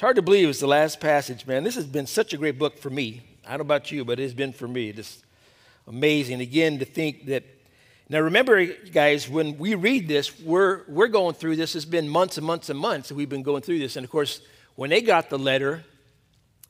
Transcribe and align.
It's 0.00 0.02
hard 0.02 0.16
to 0.16 0.22
believe 0.22 0.48
it's 0.48 0.60
the 0.60 0.66
last 0.66 0.98
passage, 0.98 1.46
man. 1.46 1.62
This 1.62 1.74
has 1.74 1.84
been 1.84 2.06
such 2.06 2.32
a 2.32 2.38
great 2.38 2.58
book 2.58 2.78
for 2.78 2.88
me. 2.88 3.20
I 3.44 3.50
don't 3.50 3.58
know 3.58 3.74
about 3.74 3.92
you, 3.92 4.02
but 4.02 4.18
it's 4.18 4.32
been 4.32 4.54
for 4.54 4.66
me. 4.66 4.94
Just 4.94 5.22
amazing. 5.86 6.40
Again, 6.40 6.78
to 6.78 6.86
think 6.86 7.26
that. 7.26 7.44
Now, 8.08 8.20
remember, 8.20 8.64
guys, 8.64 9.28
when 9.28 9.58
we 9.58 9.74
read 9.74 10.08
this, 10.08 10.40
we're, 10.40 10.84
we're 10.88 11.08
going 11.08 11.34
through 11.34 11.56
this. 11.56 11.76
It's 11.76 11.84
been 11.84 12.08
months 12.08 12.38
and 12.38 12.46
months 12.46 12.70
and 12.70 12.78
months 12.78 13.10
that 13.10 13.14
we've 13.14 13.28
been 13.28 13.42
going 13.42 13.60
through 13.60 13.78
this. 13.78 13.96
And 13.96 14.04
of 14.04 14.10
course, 14.10 14.40
when 14.74 14.88
they 14.88 15.02
got 15.02 15.28
the 15.28 15.38
letter, 15.38 15.84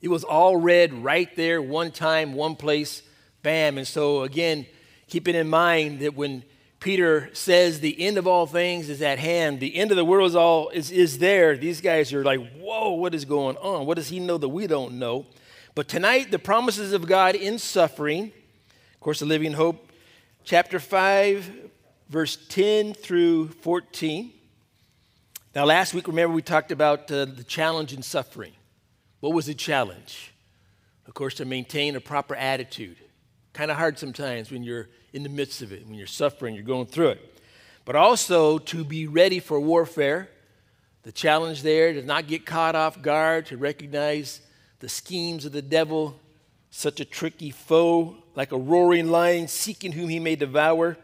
it 0.02 0.08
was 0.08 0.24
all 0.24 0.56
read 0.56 0.92
right 0.92 1.32
there, 1.36 1.62
one 1.62 1.92
time, 1.92 2.34
one 2.34 2.56
place, 2.56 3.00
bam. 3.44 3.78
And 3.78 3.86
so, 3.86 4.24
again, 4.24 4.66
keeping 5.06 5.36
in 5.36 5.48
mind 5.48 6.00
that 6.00 6.16
when 6.16 6.42
Peter 6.80 7.28
says 7.34 7.80
the 7.80 8.00
end 8.00 8.16
of 8.16 8.26
all 8.26 8.46
things 8.46 8.88
is 8.88 9.02
at 9.02 9.18
hand. 9.18 9.60
The 9.60 9.76
end 9.76 9.90
of 9.90 9.98
the 9.98 10.04
world 10.04 10.28
is 10.28 10.34
all 10.34 10.70
is, 10.70 10.90
is 10.90 11.18
there. 11.18 11.56
These 11.56 11.82
guys 11.82 12.12
are 12.14 12.24
like, 12.24 12.40
whoa, 12.54 12.92
what 12.92 13.14
is 13.14 13.26
going 13.26 13.58
on? 13.58 13.84
What 13.84 13.96
does 13.96 14.08
he 14.08 14.18
know 14.18 14.38
that 14.38 14.48
we 14.48 14.66
don't 14.66 14.94
know? 14.94 15.26
But 15.74 15.88
tonight, 15.88 16.30
the 16.30 16.38
promises 16.38 16.94
of 16.94 17.06
God 17.06 17.34
in 17.34 17.58
suffering, 17.58 18.32
of 18.94 19.00
course, 19.00 19.20
the 19.20 19.26
Living 19.26 19.52
Hope, 19.52 19.92
chapter 20.42 20.80
5, 20.80 21.52
verse 22.08 22.38
10 22.48 22.94
through 22.94 23.48
14. 23.48 24.32
Now, 25.54 25.66
last 25.66 25.92
week, 25.92 26.08
remember, 26.08 26.34
we 26.34 26.42
talked 26.42 26.72
about 26.72 27.10
uh, 27.10 27.26
the 27.26 27.44
challenge 27.44 27.92
in 27.92 28.02
suffering. 28.02 28.52
What 29.20 29.34
was 29.34 29.46
the 29.46 29.54
challenge? 29.54 30.32
Of 31.06 31.12
course, 31.12 31.34
to 31.34 31.44
maintain 31.44 31.94
a 31.94 32.00
proper 32.00 32.34
attitude. 32.34 32.96
Kind 33.52 33.70
of 33.70 33.76
hard 33.76 33.98
sometimes 33.98 34.50
when 34.50 34.62
you're 34.62 34.88
in 35.12 35.22
the 35.22 35.28
midst 35.28 35.62
of 35.62 35.72
it, 35.72 35.86
when 35.86 35.94
you're 35.94 36.06
suffering, 36.06 36.54
you're 36.54 36.64
going 36.64 36.86
through 36.86 37.10
it. 37.10 37.38
But 37.84 37.96
also 37.96 38.58
to 38.58 38.84
be 38.84 39.06
ready 39.06 39.40
for 39.40 39.58
warfare. 39.58 40.28
The 41.02 41.12
challenge 41.12 41.62
there 41.62 41.94
to 41.94 42.02
not 42.02 42.26
get 42.26 42.44
caught 42.44 42.76
off 42.76 43.00
guard, 43.00 43.46
to 43.46 43.56
recognize 43.56 44.40
the 44.80 44.88
schemes 44.88 45.46
of 45.46 45.52
the 45.52 45.62
devil, 45.62 46.18
such 46.70 47.00
a 47.00 47.04
tricky 47.04 47.50
foe, 47.50 48.16
like 48.34 48.52
a 48.52 48.58
roaring 48.58 49.10
lion 49.10 49.48
seeking 49.48 49.92
whom 49.92 50.08
he 50.08 50.18
may 50.18 50.36
devour. 50.36 50.96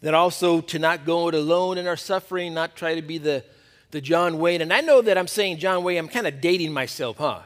Then 0.00 0.14
also 0.14 0.60
to 0.60 0.78
not 0.78 1.06
go 1.06 1.28
it 1.28 1.34
alone 1.34 1.78
in 1.78 1.86
our 1.86 1.96
suffering, 1.96 2.54
not 2.54 2.76
try 2.76 2.96
to 2.96 3.02
be 3.02 3.18
the, 3.18 3.44
the 3.92 4.00
John 4.00 4.38
Wayne. 4.38 4.60
And 4.60 4.72
I 4.72 4.80
know 4.80 5.00
that 5.00 5.16
I'm 5.16 5.28
saying 5.28 5.58
John 5.58 5.84
Wayne, 5.84 5.98
I'm 5.98 6.08
kind 6.08 6.26
of 6.26 6.40
dating 6.40 6.72
myself, 6.72 7.18
huh? 7.18 7.40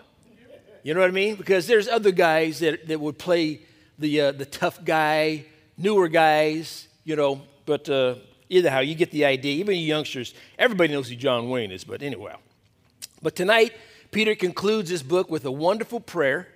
You 0.82 0.94
know 0.94 1.00
what 1.00 1.10
I 1.10 1.12
mean? 1.12 1.36
Because 1.36 1.66
there's 1.66 1.86
other 1.86 2.10
guys 2.10 2.60
that, 2.60 2.88
that 2.88 2.98
would 2.98 3.18
play 3.18 3.60
the, 3.98 4.20
uh, 4.20 4.32
the 4.32 4.46
tough 4.46 4.84
guy, 4.84 5.44
newer 5.76 6.08
guys, 6.08 6.88
you 7.04 7.16
know, 7.16 7.42
but 7.66 7.88
uh, 7.88 8.16
either 8.48 8.70
how, 8.70 8.80
you 8.80 8.94
get 8.94 9.10
the 9.10 9.24
idea. 9.24 9.54
Even 9.56 9.76
you 9.76 9.82
youngsters, 9.82 10.34
everybody 10.58 10.92
knows 10.92 11.08
who 11.08 11.16
John 11.16 11.48
Wayne 11.48 11.72
is, 11.72 11.84
but 11.84 12.02
anyway. 12.02 12.34
But 13.22 13.34
tonight, 13.34 13.72
Peter 14.10 14.34
concludes 14.34 14.90
this 14.90 15.02
book 15.02 15.30
with 15.30 15.44
a 15.44 15.50
wonderful 15.50 16.00
prayer, 16.00 16.48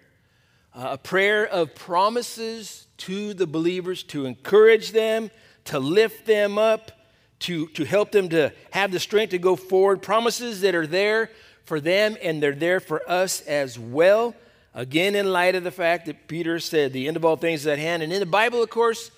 uh, 0.74 0.90
a 0.92 0.98
prayer 0.98 1.46
of 1.46 1.74
promises 1.74 2.86
to 2.98 3.34
the 3.34 3.46
believers 3.46 4.02
to 4.04 4.26
encourage 4.26 4.92
them, 4.92 5.30
to 5.64 5.78
lift 5.78 6.26
them 6.26 6.58
up, 6.58 6.92
to, 7.40 7.66
to 7.68 7.84
help 7.84 8.12
them 8.12 8.28
to 8.28 8.52
have 8.70 8.92
the 8.92 9.00
strength 9.00 9.30
to 9.30 9.38
go 9.38 9.56
forward. 9.56 10.00
Promises 10.00 10.60
that 10.60 10.74
are 10.74 10.86
there 10.86 11.30
for 11.64 11.80
them 11.80 12.16
and 12.22 12.42
they're 12.42 12.54
there 12.54 12.80
for 12.80 13.02
us 13.10 13.40
as 13.42 13.78
well. 13.78 14.34
Again, 14.74 15.14
in 15.14 15.30
light 15.30 15.54
of 15.54 15.64
the 15.64 15.70
fact 15.70 16.06
that 16.06 16.28
Peter 16.28 16.58
said 16.58 16.92
the 16.92 17.06
end 17.06 17.16
of 17.16 17.24
all 17.24 17.36
things 17.36 17.60
is 17.60 17.66
at 17.66 17.78
hand. 17.78 18.02
And 18.02 18.12
in 18.12 18.20
the 18.20 18.26
Bible, 18.26 18.62
of 18.62 18.70
course, 18.70 19.10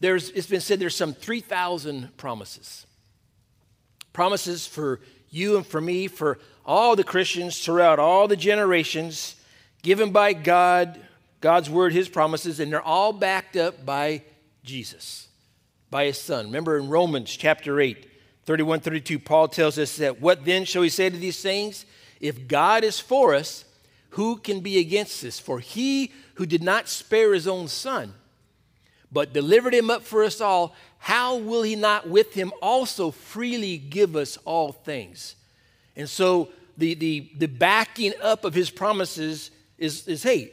there's, 0.00 0.30
it's 0.30 0.46
been 0.46 0.60
said 0.60 0.78
there's 0.78 0.94
some 0.94 1.14
3,000 1.14 2.16
promises. 2.16 2.86
Promises 4.12 4.66
for 4.66 5.00
you 5.30 5.56
and 5.56 5.66
for 5.66 5.80
me, 5.80 6.06
for 6.06 6.38
all 6.64 6.94
the 6.94 7.04
Christians 7.04 7.62
throughout 7.62 7.98
all 7.98 8.28
the 8.28 8.36
generations, 8.36 9.36
given 9.82 10.12
by 10.12 10.32
God, 10.32 11.00
God's 11.40 11.68
word, 11.68 11.92
his 11.92 12.08
promises, 12.08 12.60
and 12.60 12.72
they're 12.72 12.80
all 12.80 13.12
backed 13.12 13.56
up 13.56 13.84
by 13.84 14.22
Jesus, 14.62 15.28
by 15.90 16.06
his 16.06 16.20
son. 16.20 16.46
Remember 16.46 16.78
in 16.78 16.88
Romans 16.88 17.34
chapter 17.36 17.80
8, 17.80 18.08
31, 18.44 18.80
32, 18.80 19.18
Paul 19.18 19.48
tells 19.48 19.78
us 19.78 19.96
that 19.96 20.20
what 20.20 20.44
then 20.44 20.64
shall 20.64 20.82
we 20.82 20.88
say 20.88 21.10
to 21.10 21.16
these 21.16 21.42
things? 21.42 21.84
If 22.20 22.46
God 22.46 22.84
is 22.84 23.00
for 23.00 23.34
us, 23.34 23.64
who 24.14 24.36
can 24.36 24.60
be 24.60 24.78
against 24.78 25.22
this? 25.22 25.40
For 25.40 25.58
he 25.58 26.12
who 26.34 26.46
did 26.46 26.62
not 26.62 26.88
spare 26.88 27.34
his 27.34 27.48
own 27.48 27.66
son, 27.66 28.14
but 29.10 29.32
delivered 29.32 29.74
him 29.74 29.90
up 29.90 30.02
for 30.02 30.22
us 30.22 30.40
all, 30.40 30.74
how 30.98 31.36
will 31.36 31.62
he 31.62 31.74
not 31.74 32.08
with 32.08 32.32
him 32.32 32.52
also 32.62 33.10
freely 33.10 33.76
give 33.76 34.14
us 34.14 34.36
all 34.44 34.70
things? 34.70 35.34
And 35.96 36.08
so 36.08 36.50
the, 36.76 36.94
the, 36.94 37.28
the 37.38 37.48
backing 37.48 38.12
up 38.22 38.44
of 38.44 38.54
his 38.54 38.70
promises 38.70 39.50
is, 39.78 40.06
is 40.06 40.22
hey, 40.22 40.52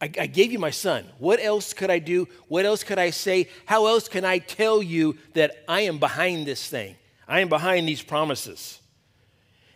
I, 0.00 0.10
I 0.20 0.26
gave 0.26 0.50
you 0.50 0.58
my 0.58 0.70
son. 0.70 1.04
What 1.18 1.40
else 1.40 1.74
could 1.74 1.90
I 1.90 1.98
do? 1.98 2.26
What 2.48 2.64
else 2.64 2.82
could 2.84 2.98
I 2.98 3.10
say? 3.10 3.50
How 3.66 3.86
else 3.86 4.08
can 4.08 4.24
I 4.24 4.38
tell 4.38 4.82
you 4.82 5.18
that 5.34 5.62
I 5.68 5.82
am 5.82 5.98
behind 5.98 6.46
this 6.46 6.66
thing? 6.68 6.96
I 7.28 7.40
am 7.40 7.50
behind 7.50 7.86
these 7.86 8.02
promises. 8.02 8.80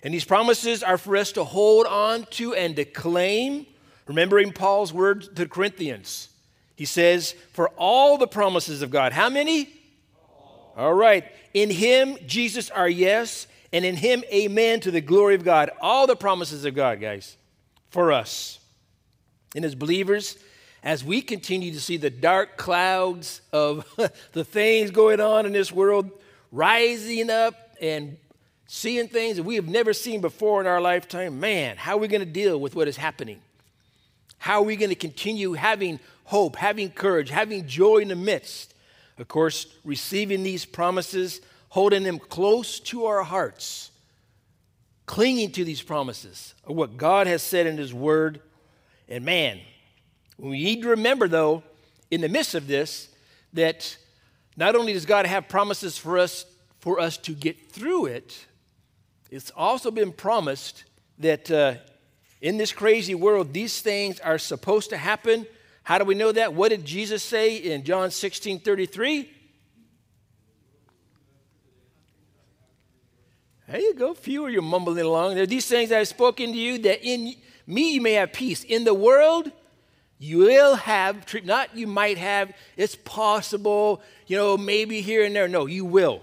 And 0.02 0.14
these 0.14 0.24
promises 0.24 0.82
are 0.82 0.98
for 0.98 1.16
us 1.16 1.32
to 1.32 1.44
hold 1.44 1.86
on 1.86 2.24
to 2.30 2.54
and 2.54 2.76
to 2.76 2.84
claim, 2.84 3.66
remembering 4.06 4.52
Paul's 4.52 4.92
words 4.92 5.28
to 5.28 5.34
the 5.34 5.48
Corinthians. 5.48 6.28
He 6.76 6.84
says, 6.84 7.34
For 7.52 7.68
all 7.70 8.18
the 8.18 8.28
promises 8.28 8.82
of 8.82 8.90
God, 8.90 9.12
how 9.12 9.28
many? 9.28 9.68
All 10.76 10.94
right. 10.94 11.24
In 11.52 11.70
him, 11.70 12.16
Jesus, 12.26 12.70
our 12.70 12.88
yes, 12.88 13.48
and 13.72 13.84
in 13.84 13.96
him, 13.96 14.22
amen 14.32 14.80
to 14.80 14.90
the 14.90 15.00
glory 15.00 15.34
of 15.34 15.44
God. 15.44 15.70
All 15.80 16.06
the 16.06 16.16
promises 16.16 16.64
of 16.64 16.74
God, 16.74 17.00
guys, 17.00 17.36
for 17.90 18.12
us. 18.12 18.60
And 19.56 19.64
as 19.64 19.74
believers, 19.74 20.38
as 20.82 21.02
we 21.02 21.20
continue 21.20 21.72
to 21.72 21.80
see 21.80 21.96
the 21.96 22.10
dark 22.10 22.56
clouds 22.56 23.40
of 23.52 23.84
the 24.32 24.44
things 24.44 24.90
going 24.92 25.20
on 25.20 25.46
in 25.46 25.52
this 25.52 25.72
world 25.72 26.10
rising 26.52 27.28
up 27.28 27.54
and 27.80 28.16
seeing 28.68 29.08
things 29.08 29.38
that 29.38 29.42
we 29.42 29.56
have 29.56 29.66
never 29.66 29.92
seen 29.92 30.20
before 30.20 30.60
in 30.60 30.66
our 30.66 30.80
lifetime, 30.80 31.40
man, 31.40 31.76
how 31.78 31.94
are 31.96 31.98
we 31.98 32.06
going 32.06 32.20
to 32.20 32.26
deal 32.26 32.60
with 32.60 32.76
what 32.76 32.86
is 32.86 32.98
happening? 32.98 33.40
How 34.36 34.58
are 34.58 34.64
we 34.64 34.76
going 34.76 34.90
to 34.90 34.94
continue 34.94 35.54
having 35.54 35.98
hope, 36.24 36.54
having 36.54 36.90
courage, 36.90 37.30
having 37.30 37.66
joy 37.66 37.98
in 37.98 38.08
the 38.08 38.14
midst? 38.14 38.74
Of 39.18 39.26
course, 39.26 39.66
receiving 39.84 40.42
these 40.42 40.66
promises, 40.66 41.40
holding 41.70 42.04
them 42.04 42.18
close 42.18 42.78
to 42.80 43.06
our 43.06 43.24
hearts, 43.24 43.90
clinging 45.06 45.50
to 45.52 45.64
these 45.64 45.82
promises 45.82 46.54
of 46.64 46.76
what 46.76 46.98
God 46.98 47.26
has 47.26 47.42
said 47.42 47.66
in 47.66 47.78
His 47.78 47.94
Word. 47.94 48.42
And 49.08 49.24
man, 49.24 49.60
we 50.36 50.62
need 50.62 50.82
to 50.82 50.90
remember, 50.90 51.26
though, 51.26 51.62
in 52.10 52.20
the 52.20 52.28
midst 52.28 52.54
of 52.54 52.66
this, 52.66 53.08
that 53.54 53.96
not 54.58 54.76
only 54.76 54.92
does 54.92 55.06
God 55.06 55.26
have 55.26 55.48
promises 55.48 55.96
for 55.96 56.18
us 56.18 56.44
for 56.80 57.00
us 57.00 57.16
to 57.16 57.32
get 57.32 57.70
through 57.72 58.06
it, 58.06 58.46
it's 59.30 59.50
also 59.56 59.90
been 59.90 60.12
promised 60.12 60.84
that 61.18 61.50
uh, 61.50 61.74
in 62.40 62.56
this 62.56 62.72
crazy 62.72 63.14
world, 63.14 63.52
these 63.52 63.80
things 63.80 64.20
are 64.20 64.38
supposed 64.38 64.90
to 64.90 64.96
happen. 64.96 65.46
How 65.82 65.98
do 65.98 66.04
we 66.04 66.14
know 66.14 66.32
that? 66.32 66.54
What 66.54 66.70
did 66.70 66.84
Jesus 66.84 67.22
say 67.22 67.56
in 67.56 67.84
John 67.84 68.10
16 68.10 68.60
33? 68.60 69.30
There 73.68 73.80
you 73.80 73.94
go. 73.94 74.14
Few 74.14 74.46
are 74.46 74.50
you 74.50 74.62
mumbling 74.62 75.04
along. 75.04 75.34
There 75.34 75.42
are 75.42 75.46
these 75.46 75.66
things 75.66 75.90
that 75.90 75.98
I've 75.98 76.08
spoken 76.08 76.52
to 76.52 76.58
you 76.58 76.78
that 76.78 77.04
in 77.06 77.34
me 77.66 77.94
you 77.94 78.00
may 78.00 78.14
have 78.14 78.32
peace. 78.32 78.64
In 78.64 78.84
the 78.84 78.94
world, 78.94 79.52
you 80.18 80.38
will 80.38 80.74
have, 80.74 81.26
not 81.44 81.76
you 81.76 81.86
might 81.86 82.16
have, 82.16 82.52
it's 82.78 82.96
possible, 82.96 84.00
you 84.26 84.38
know, 84.38 84.56
maybe 84.56 85.02
here 85.02 85.22
and 85.22 85.36
there. 85.36 85.48
No, 85.48 85.66
you 85.66 85.84
will. 85.84 86.22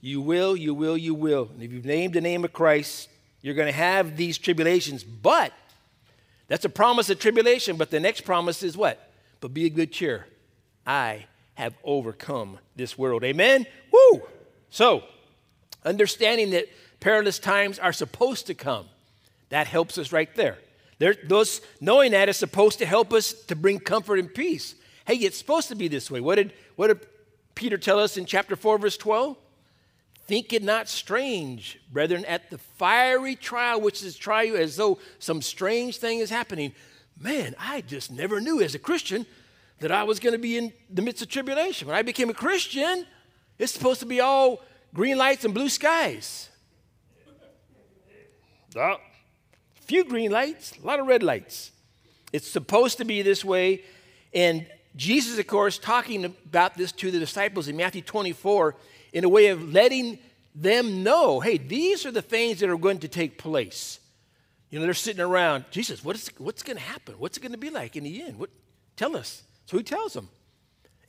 You 0.00 0.20
will, 0.20 0.56
you 0.56 0.74
will, 0.74 0.96
you 0.96 1.14
will. 1.14 1.50
And 1.52 1.62
if 1.62 1.72
you've 1.72 1.84
named 1.84 2.14
the 2.14 2.20
name 2.20 2.44
of 2.44 2.52
Christ, 2.52 3.08
you're 3.42 3.54
going 3.54 3.68
to 3.68 3.72
have 3.72 4.16
these 4.16 4.38
tribulations. 4.38 5.04
But 5.04 5.52
that's 6.48 6.64
a 6.64 6.70
promise 6.70 7.10
of 7.10 7.18
tribulation. 7.18 7.76
But 7.76 7.90
the 7.90 8.00
next 8.00 8.22
promise 8.22 8.62
is 8.62 8.76
what? 8.76 9.10
But 9.40 9.54
be 9.54 9.66
a 9.66 9.70
good 9.70 9.92
cheer. 9.92 10.26
I 10.86 11.26
have 11.54 11.74
overcome 11.84 12.58
this 12.76 12.96
world. 12.96 13.24
Amen? 13.24 13.66
Woo! 13.92 14.22
So, 14.70 15.04
understanding 15.84 16.50
that 16.50 16.66
perilous 17.00 17.38
times 17.38 17.78
are 17.78 17.92
supposed 17.92 18.46
to 18.46 18.54
come, 18.54 18.86
that 19.50 19.66
helps 19.66 19.98
us 19.98 20.12
right 20.12 20.34
there. 20.34 20.58
there 20.98 21.14
those, 21.24 21.60
knowing 21.80 22.12
that 22.12 22.28
is 22.28 22.36
supposed 22.36 22.78
to 22.78 22.86
help 22.86 23.12
us 23.12 23.32
to 23.32 23.56
bring 23.56 23.78
comfort 23.80 24.18
and 24.18 24.32
peace. 24.32 24.74
Hey, 25.06 25.16
it's 25.16 25.36
supposed 25.36 25.68
to 25.68 25.74
be 25.74 25.88
this 25.88 26.10
way. 26.10 26.20
What 26.20 26.36
did, 26.36 26.52
what 26.76 26.86
did 26.86 27.06
Peter 27.54 27.76
tell 27.76 27.98
us 27.98 28.16
in 28.16 28.26
chapter 28.26 28.56
4, 28.56 28.78
verse 28.78 28.96
12? 28.96 29.36
Think 30.30 30.52
it 30.52 30.62
not 30.62 30.88
strange, 30.88 31.80
brethren, 31.90 32.24
at 32.24 32.50
the 32.50 32.58
fiery 32.58 33.34
trial 33.34 33.80
which 33.80 34.00
is 34.04 34.16
try 34.16 34.42
you 34.44 34.54
as 34.54 34.76
though 34.76 35.00
some 35.18 35.42
strange 35.42 35.96
thing 35.96 36.20
is 36.20 36.30
happening. 36.30 36.72
Man, 37.20 37.56
I 37.58 37.80
just 37.80 38.12
never 38.12 38.40
knew 38.40 38.62
as 38.62 38.76
a 38.76 38.78
Christian 38.78 39.26
that 39.80 39.90
I 39.90 40.04
was 40.04 40.20
going 40.20 40.34
to 40.34 40.38
be 40.38 40.56
in 40.56 40.72
the 40.88 41.02
midst 41.02 41.20
of 41.20 41.30
tribulation. 41.30 41.88
When 41.88 41.96
I 41.96 42.02
became 42.02 42.30
a 42.30 42.32
Christian, 42.32 43.06
it's 43.58 43.72
supposed 43.72 43.98
to 44.00 44.06
be 44.06 44.20
all 44.20 44.62
green 44.94 45.18
lights 45.18 45.44
and 45.44 45.52
blue 45.52 45.68
skies. 45.68 46.48
Oh, 48.76 48.98
few 49.80 50.04
green 50.04 50.30
lights, 50.30 50.74
a 50.80 50.86
lot 50.86 51.00
of 51.00 51.08
red 51.08 51.24
lights. 51.24 51.72
It's 52.32 52.46
supposed 52.48 52.98
to 52.98 53.04
be 53.04 53.22
this 53.22 53.44
way. 53.44 53.82
And 54.32 54.64
Jesus, 54.94 55.40
of 55.40 55.46
course, 55.48 55.76
talking 55.76 56.24
about 56.24 56.76
this 56.76 56.92
to 56.92 57.10
the 57.10 57.18
disciples 57.18 57.66
in 57.66 57.76
Matthew 57.76 58.02
24 58.02 58.76
in 59.12 59.24
a 59.24 59.28
way 59.28 59.48
of 59.48 59.72
letting 59.72 60.18
them 60.54 61.02
know 61.02 61.40
hey, 61.40 61.58
these 61.58 62.04
are 62.06 62.10
the 62.10 62.22
things 62.22 62.60
that 62.60 62.70
are 62.70 62.76
going 62.76 62.98
to 62.98 63.08
take 63.08 63.38
place. 63.38 64.00
You 64.70 64.78
know, 64.78 64.84
they're 64.84 64.94
sitting 64.94 65.22
around, 65.22 65.64
Jesus, 65.70 66.04
what 66.04 66.16
is, 66.16 66.30
what's 66.38 66.62
going 66.62 66.76
to 66.76 66.82
happen? 66.82 67.16
What's 67.18 67.36
it 67.36 67.40
going 67.40 67.52
to 67.52 67.58
be 67.58 67.70
like 67.70 67.96
in 67.96 68.04
the 68.04 68.22
end? 68.22 68.38
What, 68.38 68.50
tell 68.96 69.16
us. 69.16 69.42
So 69.66 69.76
he 69.76 69.82
tells 69.82 70.12
them. 70.12 70.28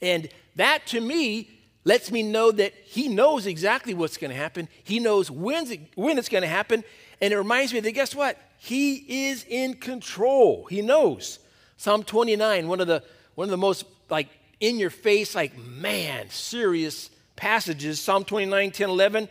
And 0.01 0.29
that 0.55 0.87
to 0.87 1.01
me 1.01 1.49
lets 1.83 2.11
me 2.11 2.23
know 2.23 2.51
that 2.51 2.73
he 2.85 3.07
knows 3.07 3.45
exactly 3.45 3.93
what's 3.93 4.17
going 4.17 4.31
to 4.31 4.37
happen. 4.37 4.67
He 4.83 4.99
knows 4.99 5.29
when's 5.29 5.69
it, 5.69 5.79
when 5.95 6.17
it's 6.17 6.29
going 6.29 6.41
to 6.41 6.47
happen. 6.47 6.83
And 7.21 7.33
it 7.33 7.37
reminds 7.37 7.71
me 7.71 7.79
that 7.81 7.91
guess 7.91 8.15
what? 8.15 8.37
He 8.57 9.27
is 9.27 9.45
in 9.47 9.75
control. 9.75 10.65
He 10.65 10.81
knows. 10.81 11.39
Psalm 11.77 12.03
29, 12.03 12.67
one 12.67 12.81
of 12.81 12.87
the, 12.87 13.03
one 13.35 13.45
of 13.45 13.51
the 13.51 13.57
most 13.57 13.85
like 14.09 14.27
in 14.59 14.77
your 14.77 14.89
face, 14.89 15.33
like 15.35 15.57
man, 15.57 16.29
serious 16.29 17.09
passages. 17.41 17.99
Psalm 17.99 18.23
29, 18.23 18.69
10, 18.69 18.89
11. 18.89 19.27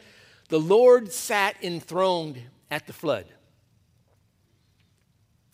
The 0.49 0.59
Lord 0.59 1.13
sat 1.13 1.55
enthroned 1.63 2.43
at 2.69 2.89
the 2.89 2.93
flood. 2.93 3.25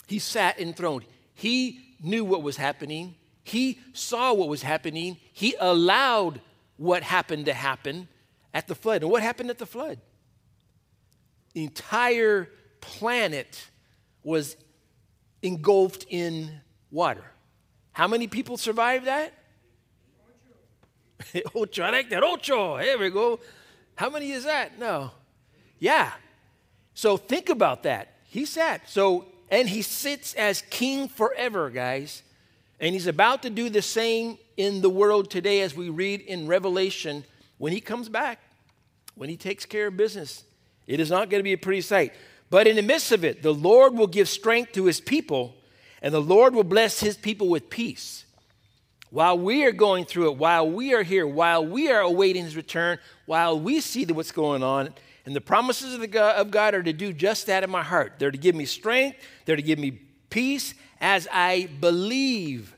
He 0.07 0.19
sat 0.19 0.59
enthroned. 0.59 1.05
He 1.35 1.97
knew 2.03 2.25
what 2.25 2.43
was 2.43 2.57
happening. 2.57 3.15
He 3.45 3.79
saw 3.93 4.33
what 4.33 4.49
was 4.49 4.63
happening. 4.63 5.19
He 5.35 5.55
allowed 5.61 6.41
what 6.79 7.03
happened 7.03 7.45
to 7.45 7.53
happen 7.53 8.09
at 8.55 8.69
the 8.69 8.75
flood. 8.75 9.03
And 9.03 9.11
what 9.11 9.23
happened 9.23 9.51
at 9.51 9.59
the 9.59 9.67
flood? 9.67 10.01
The 11.53 11.65
entire 11.65 12.49
planet 12.81 13.69
was 14.25 14.57
engulfed 15.43 16.07
in 16.09 16.51
water. 16.91 17.25
How 17.93 18.09
many 18.09 18.29
people 18.29 18.57
survived 18.57 19.05
that? 19.05 19.35
Ocho. 21.55 21.83
I 21.83 21.91
like 21.91 22.11
that. 22.11 22.23
Ocho. 22.23 22.77
Here 22.79 22.99
we 22.99 23.11
go. 23.11 23.41
How 23.95 24.11
many 24.11 24.31
is 24.33 24.45
that? 24.45 24.79
No. 24.79 25.11
Yeah. 25.79 26.13
So 26.95 27.17
think 27.17 27.49
about 27.49 27.83
that. 27.85 28.15
He 28.25 28.45
sat. 28.45 28.89
So 28.89 29.27
and 29.51 29.69
he 29.69 29.83
sits 29.83 30.35
as 30.35 30.63
king 30.71 31.09
forever, 31.09 31.71
guys. 31.71 32.23
And 32.81 32.93
he's 32.93 33.07
about 33.07 33.43
to 33.43 33.51
do 33.51 33.71
the 33.71 33.83
same 33.83 34.39
in 34.57 34.83
the 34.83 34.91
world 34.91 35.31
today 35.31 35.63
as 35.63 35.75
we 35.75 35.89
read 35.89 36.21
in 36.21 36.47
Revelation 36.47 37.25
when 37.59 37.73
he 37.73 37.81
comes 37.81 38.09
back, 38.09 38.39
when 39.15 39.31
he 39.31 39.37
takes 39.37 39.65
care 39.65 39.87
of 39.87 39.97
business. 39.97 40.45
It 40.87 41.01
is 41.01 41.11
not 41.11 41.31
going 41.31 41.39
to 41.41 41.45
be 41.45 41.55
a 41.55 41.59
pretty 41.59 41.81
sight. 41.81 42.13
But 42.51 42.67
in 42.67 42.77
the 42.77 42.83
midst 42.83 43.13
of 43.13 43.25
it, 43.25 43.43
the 43.43 43.55
Lord 43.55 43.95
will 43.95 44.07
give 44.07 44.29
strength 44.29 44.73
to 44.73 44.85
his 44.85 45.01
people, 45.01 45.55
and 46.03 46.13
the 46.13 46.21
Lord 46.21 46.55
will 46.55 46.65
bless 46.65 47.01
his 47.01 47.17
people 47.17 47.49
with 47.49 47.71
peace. 47.71 48.26
While 49.17 49.39
we 49.39 49.65
are 49.65 49.73
going 49.73 50.05
through 50.05 50.33
it, 50.33 50.37
while 50.37 50.71
we 50.71 50.93
are 50.93 51.03
here, 51.03 51.27
while 51.27 51.65
we 51.65 51.91
are 51.91 52.03
awaiting 52.03 52.45
his 52.45 52.55
return, 52.55 52.99
while 53.25 53.59
we 53.59 53.81
see 53.81 54.05
what's 54.05 54.31
going 54.31 54.63
on, 54.63 54.93
and 55.25 55.35
the 55.35 55.41
promises 55.41 55.95
of, 55.95 56.01
the 56.01 56.07
God, 56.07 56.37
of 56.37 56.51
God 56.51 56.75
are 56.75 56.83
to 56.83 56.93
do 56.93 57.15
just 57.15 57.47
that 57.47 57.65
in 57.65 57.71
my 57.71 57.83
heart. 57.83 58.17
They're 58.19 58.31
to 58.31 58.37
give 58.37 58.55
me 58.55 58.67
strength, 58.67 59.17
they're 59.47 59.57
to 59.57 59.63
give 59.63 59.79
me 59.79 59.93
peace 60.29 60.75
as 61.01 61.27
I 61.33 61.71
believe 61.81 62.77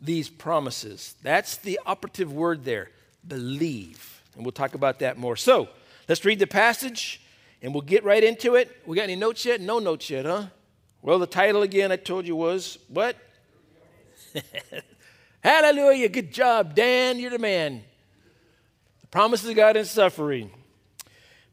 these 0.00 0.28
promises. 0.28 1.16
That's 1.24 1.56
the 1.56 1.80
operative 1.84 2.32
word 2.32 2.64
there 2.64 2.90
believe. 3.26 4.22
And 4.36 4.44
we'll 4.44 4.52
talk 4.52 4.76
about 4.76 5.00
that 5.00 5.18
more. 5.18 5.34
So 5.34 5.68
let's 6.08 6.24
read 6.24 6.38
the 6.38 6.46
passage 6.46 7.20
and 7.62 7.74
we'll 7.74 7.82
get 7.82 8.04
right 8.04 8.22
into 8.22 8.54
it. 8.54 8.70
We 8.86 8.94
got 8.94 9.02
any 9.02 9.16
notes 9.16 9.44
yet? 9.44 9.60
No 9.60 9.80
notes 9.80 10.08
yet, 10.08 10.24
huh? 10.24 10.44
Well, 11.02 11.18
the 11.18 11.26
title 11.26 11.62
again 11.62 11.90
I 11.90 11.96
told 11.96 12.28
you 12.28 12.36
was 12.36 12.78
what? 12.86 13.16
Hallelujah. 15.44 16.08
Good 16.08 16.32
job, 16.32 16.74
Dan. 16.74 17.18
You're 17.18 17.30
the 17.30 17.38
man. 17.38 17.82
The 19.02 19.06
promises 19.08 19.50
of 19.50 19.54
God 19.54 19.76
in 19.76 19.84
suffering. 19.84 20.50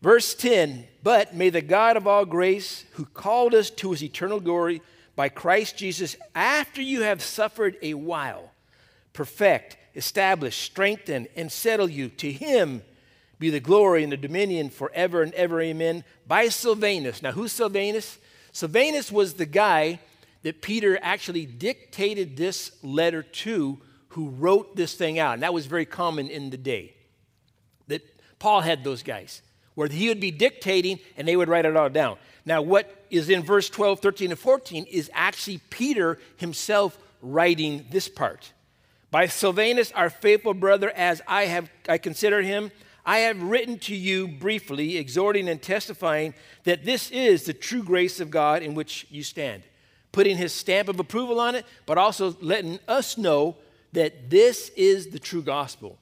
Verse 0.02 0.34
10 0.34 0.88
But 1.04 1.36
may 1.36 1.50
the 1.50 1.62
God 1.62 1.98
of 1.98 2.08
all 2.08 2.24
grace, 2.24 2.86
who 2.94 3.04
called 3.04 3.54
us 3.54 3.70
to 3.72 3.92
his 3.92 4.02
eternal 4.02 4.40
glory 4.40 4.82
by 5.18 5.28
Christ 5.28 5.76
Jesus, 5.76 6.16
after 6.34 6.82
you 6.82 7.02
have 7.02 7.22
suffered 7.22 7.76
a 7.82 7.94
while, 7.94 8.52
perfect, 9.12 9.76
establish, 9.94 10.56
strengthen, 10.56 11.28
and 11.36 11.52
settle 11.52 11.90
you. 11.90 12.08
To 12.08 12.32
him 12.32 12.84
be 13.40 13.50
the 13.50 13.60
glory 13.60 14.04
and 14.04 14.12
the 14.14 14.18
dominion 14.18 14.70
forever 14.70 15.22
and 15.22 15.34
ever. 15.34 15.60
Amen. 15.60 16.06
By 16.26 16.48
Silvanus. 16.48 17.22
Now, 17.22 17.34
who's 17.34 17.52
Silvanus? 17.52 18.20
Silvanus 18.54 19.12
was 19.12 19.34
the 19.34 19.46
guy 19.46 20.00
that 20.44 20.62
Peter 20.62 20.98
actually 21.02 21.46
dictated 21.46 22.38
this 22.38 22.72
letter 22.84 23.24
to, 23.24 23.80
who 24.10 24.30
wrote 24.30 24.76
this 24.76 24.96
thing 24.96 25.20
out. 25.20 25.36
And 25.36 25.44
that 25.44 25.54
was 25.54 25.66
very 25.66 25.86
common 25.86 26.30
in 26.30 26.50
the 26.50 26.58
day. 26.58 26.94
That 27.88 28.02
Paul 28.40 28.62
had 28.62 28.84
those 28.84 29.04
guys 29.04 29.42
where 29.76 29.88
he 29.88 30.10
would 30.10 30.20
be 30.20 30.32
dictating 30.32 31.00
and 31.16 31.28
they 31.28 31.36
would 31.36 31.48
write 31.48 31.66
it 31.66 31.78
all 31.78 31.90
down. 31.90 32.18
Now, 32.46 32.62
what 32.62 33.06
is 33.10 33.30
in 33.30 33.44
verse 33.44 33.70
12, 33.70 34.00
13, 34.00 34.32
and 34.32 34.40
14 34.40 34.86
is 34.86 35.10
actually 35.14 35.60
Peter 35.70 36.18
himself 36.38 36.98
writing 37.22 37.86
this 37.92 38.08
part. 38.08 38.52
By 39.12 39.28
Silvanus, 39.28 39.92
our 39.92 40.10
faithful 40.10 40.54
brother, 40.54 40.90
as 40.90 41.22
I 41.28 41.46
have 41.46 41.70
I 41.88 41.98
consider 41.98 42.42
him, 42.42 42.72
I 43.06 43.20
have 43.20 43.42
written 43.42 43.80
to 43.80 43.96
you 43.96 44.28
briefly, 44.28 44.98
exhorting 44.98 45.50
and 45.50 45.62
testifying 45.62 46.34
that 46.64 46.86
this 46.86 47.12
is 47.12 47.44
the 47.44 47.54
true 47.54 47.84
grace 47.84 48.20
of 48.20 48.32
God 48.32 48.62
in 48.62 48.74
which 48.74 49.08
you 49.10 49.24
stand, 49.24 49.64
putting 50.12 50.38
his 50.38 50.54
stamp 50.54 50.90
of 50.90 51.00
approval 51.00 51.40
on 51.40 51.56
it, 51.56 51.66
but 51.86 51.98
also 51.98 52.36
letting 52.42 52.80
us 52.88 53.18
know 53.18 53.56
that 53.94 54.30
this 54.30 54.70
is 54.76 55.08
the 55.08 55.20
true 55.20 55.42
gospel, 55.42 55.98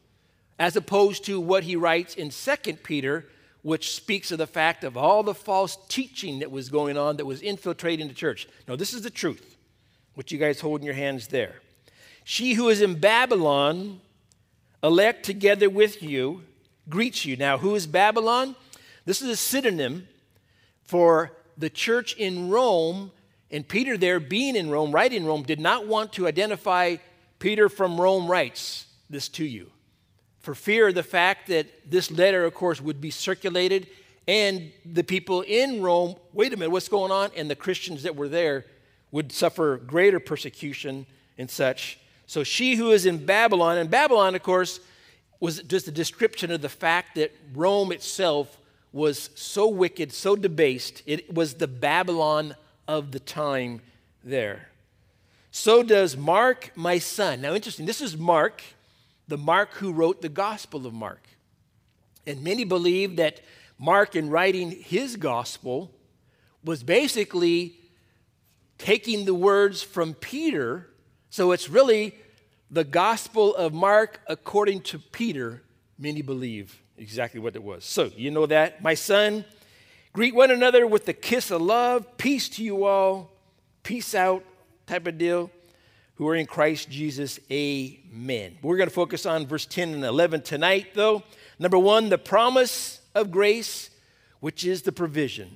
as 0.57 0.75
opposed 0.75 1.25
to 1.25 1.39
what 1.39 1.63
he 1.63 1.75
writes 1.75 2.15
in 2.15 2.29
2 2.29 2.73
Peter 2.83 3.25
which 3.61 3.93
speaks 3.93 4.31
of 4.31 4.37
the 4.37 4.47
fact 4.47 4.83
of 4.83 4.95
all 4.95 5.23
the 5.23 5.33
false 5.33 5.77
teaching 5.89 6.39
that 6.39 6.51
was 6.51 6.69
going 6.69 6.97
on 6.97 7.17
that 7.17 7.25
was 7.25 7.41
infiltrating 7.41 8.07
the 8.07 8.13
church. 8.13 8.47
No, 8.67 8.75
this 8.75 8.93
is 8.93 9.01
the 9.01 9.09
truth, 9.09 9.57
what 10.13 10.31
you 10.31 10.37
guys 10.37 10.61
hold 10.61 10.79
in 10.81 10.85
your 10.85 10.95
hands 10.95 11.27
there. 11.27 11.55
She 12.23 12.53
who 12.53 12.69
is 12.69 12.81
in 12.81 12.95
Babylon, 12.99 13.99
elect 14.81 15.25
together 15.25 15.69
with 15.69 16.01
you, 16.01 16.43
greets 16.87 17.25
you. 17.25 17.35
Now, 17.35 17.57
who 17.57 17.75
is 17.75 17.85
Babylon? 17.85 18.55
This 19.05 19.21
is 19.21 19.29
a 19.29 19.35
synonym 19.35 20.07
for 20.83 21.33
the 21.57 21.69
church 21.69 22.15
in 22.15 22.49
Rome. 22.49 23.11
And 23.51 23.67
Peter, 23.67 23.97
there 23.97 24.19
being 24.19 24.55
in 24.55 24.69
Rome, 24.69 24.91
right 24.91 25.11
in 25.11 25.25
Rome, 25.25 25.43
did 25.43 25.59
not 25.59 25.87
want 25.87 26.13
to 26.13 26.27
identify 26.27 26.97
Peter 27.39 27.69
from 27.69 27.99
Rome 27.99 28.27
writes 28.29 28.85
this 29.09 29.27
to 29.29 29.45
you 29.45 29.71
for 30.39 30.55
fear 30.55 30.87
of 30.89 30.95
the 30.95 31.03
fact 31.03 31.47
that 31.47 31.67
this 31.89 32.11
letter, 32.11 32.45
of 32.45 32.53
course, 32.53 32.81
would 32.81 33.01
be 33.01 33.11
circulated 33.11 33.87
and 34.27 34.71
the 34.85 35.03
people 35.03 35.41
in 35.41 35.81
Rome, 35.81 36.15
wait 36.33 36.53
a 36.53 36.57
minute, 36.57 36.69
what's 36.69 36.87
going 36.87 37.11
on? 37.11 37.31
And 37.35 37.49
the 37.49 37.55
Christians 37.55 38.03
that 38.03 38.15
were 38.15 38.29
there 38.29 38.65
would 39.11 39.31
suffer 39.31 39.77
greater 39.77 40.19
persecution 40.19 41.07
and 41.39 41.49
such. 41.49 41.97
So 42.27 42.43
she 42.43 42.75
who 42.75 42.91
is 42.91 43.07
in 43.07 43.25
Babylon, 43.25 43.79
and 43.79 43.89
Babylon, 43.89 44.35
of 44.35 44.43
course, 44.43 44.81
was 45.39 45.63
just 45.63 45.87
a 45.87 45.91
description 45.91 46.51
of 46.51 46.61
the 46.61 46.69
fact 46.69 47.15
that 47.15 47.35
Rome 47.55 47.91
itself 47.91 48.59
was 48.91 49.31
so 49.33 49.67
wicked, 49.67 50.11
so 50.11 50.35
debased. 50.35 51.01
It 51.07 51.33
was 51.33 51.55
the 51.55 51.67
Babylon 51.67 52.55
of 52.89 53.11
the 53.11 53.19
time 53.19 53.81
there. 54.23 54.67
So 55.51 55.83
does 55.83 56.17
Mark, 56.17 56.71
my 56.75 56.97
son. 56.97 57.39
Now, 57.39 57.53
interesting, 57.53 57.85
this 57.85 58.01
is 58.01 58.17
Mark 58.17 58.63
the 59.29 59.37
Mark 59.37 59.73
who 59.75 59.93
wrote 59.93 60.21
the 60.21 60.29
Gospel 60.29 60.87
of 60.87 60.93
Mark. 60.93 61.21
And 62.25 62.43
many 62.43 62.63
believe 62.63 63.17
that 63.17 63.41
Mark, 63.77 64.15
in 64.15 64.29
writing 64.29 64.71
his 64.71 65.15
gospel, 65.15 65.91
was 66.65 66.81
basically 66.83 67.75
taking 68.79 69.25
the 69.25 69.35
words 69.35 69.83
from 69.83 70.15
Peter. 70.15 70.87
So 71.29 71.51
it's 71.51 71.69
really 71.69 72.15
the 72.71 72.83
Gospel 72.83 73.55
of 73.55 73.71
Mark 73.71 74.19
according 74.27 74.81
to 74.81 74.97
Peter, 74.97 75.61
many 75.99 76.23
believe 76.23 76.81
exactly 76.97 77.39
what 77.39 77.55
it 77.55 77.63
was. 77.63 77.85
So 77.85 78.09
you 78.17 78.31
know 78.31 78.47
that. 78.47 78.81
My 78.81 78.95
son, 78.95 79.45
greet 80.19 80.35
one 80.35 80.51
another 80.51 80.85
with 80.85 81.05
the 81.05 81.13
kiss 81.13 81.49
of 81.49 81.61
love. 81.61 82.17
Peace 82.17 82.49
to 82.49 82.61
you 82.61 82.83
all. 82.83 83.31
Peace 83.83 84.13
out 84.13 84.43
type 84.85 85.07
of 85.07 85.17
deal 85.17 85.49
who 86.15 86.27
are 86.27 86.35
in 86.35 86.45
Christ 86.45 86.89
Jesus. 86.89 87.39
Amen. 87.49 88.57
We're 88.61 88.75
going 88.75 88.89
to 88.89 88.93
focus 88.93 89.25
on 89.25 89.47
verse 89.47 89.65
10 89.65 89.93
and 89.93 90.03
11 90.03 90.41
tonight, 90.41 90.87
though. 90.93 91.23
Number 91.57 91.79
one, 91.79 92.09
the 92.09 92.17
promise 92.17 92.99
of 93.15 93.31
grace, 93.31 93.91
which 94.41 94.65
is 94.65 94.81
the 94.81 94.91
provision. 94.91 95.55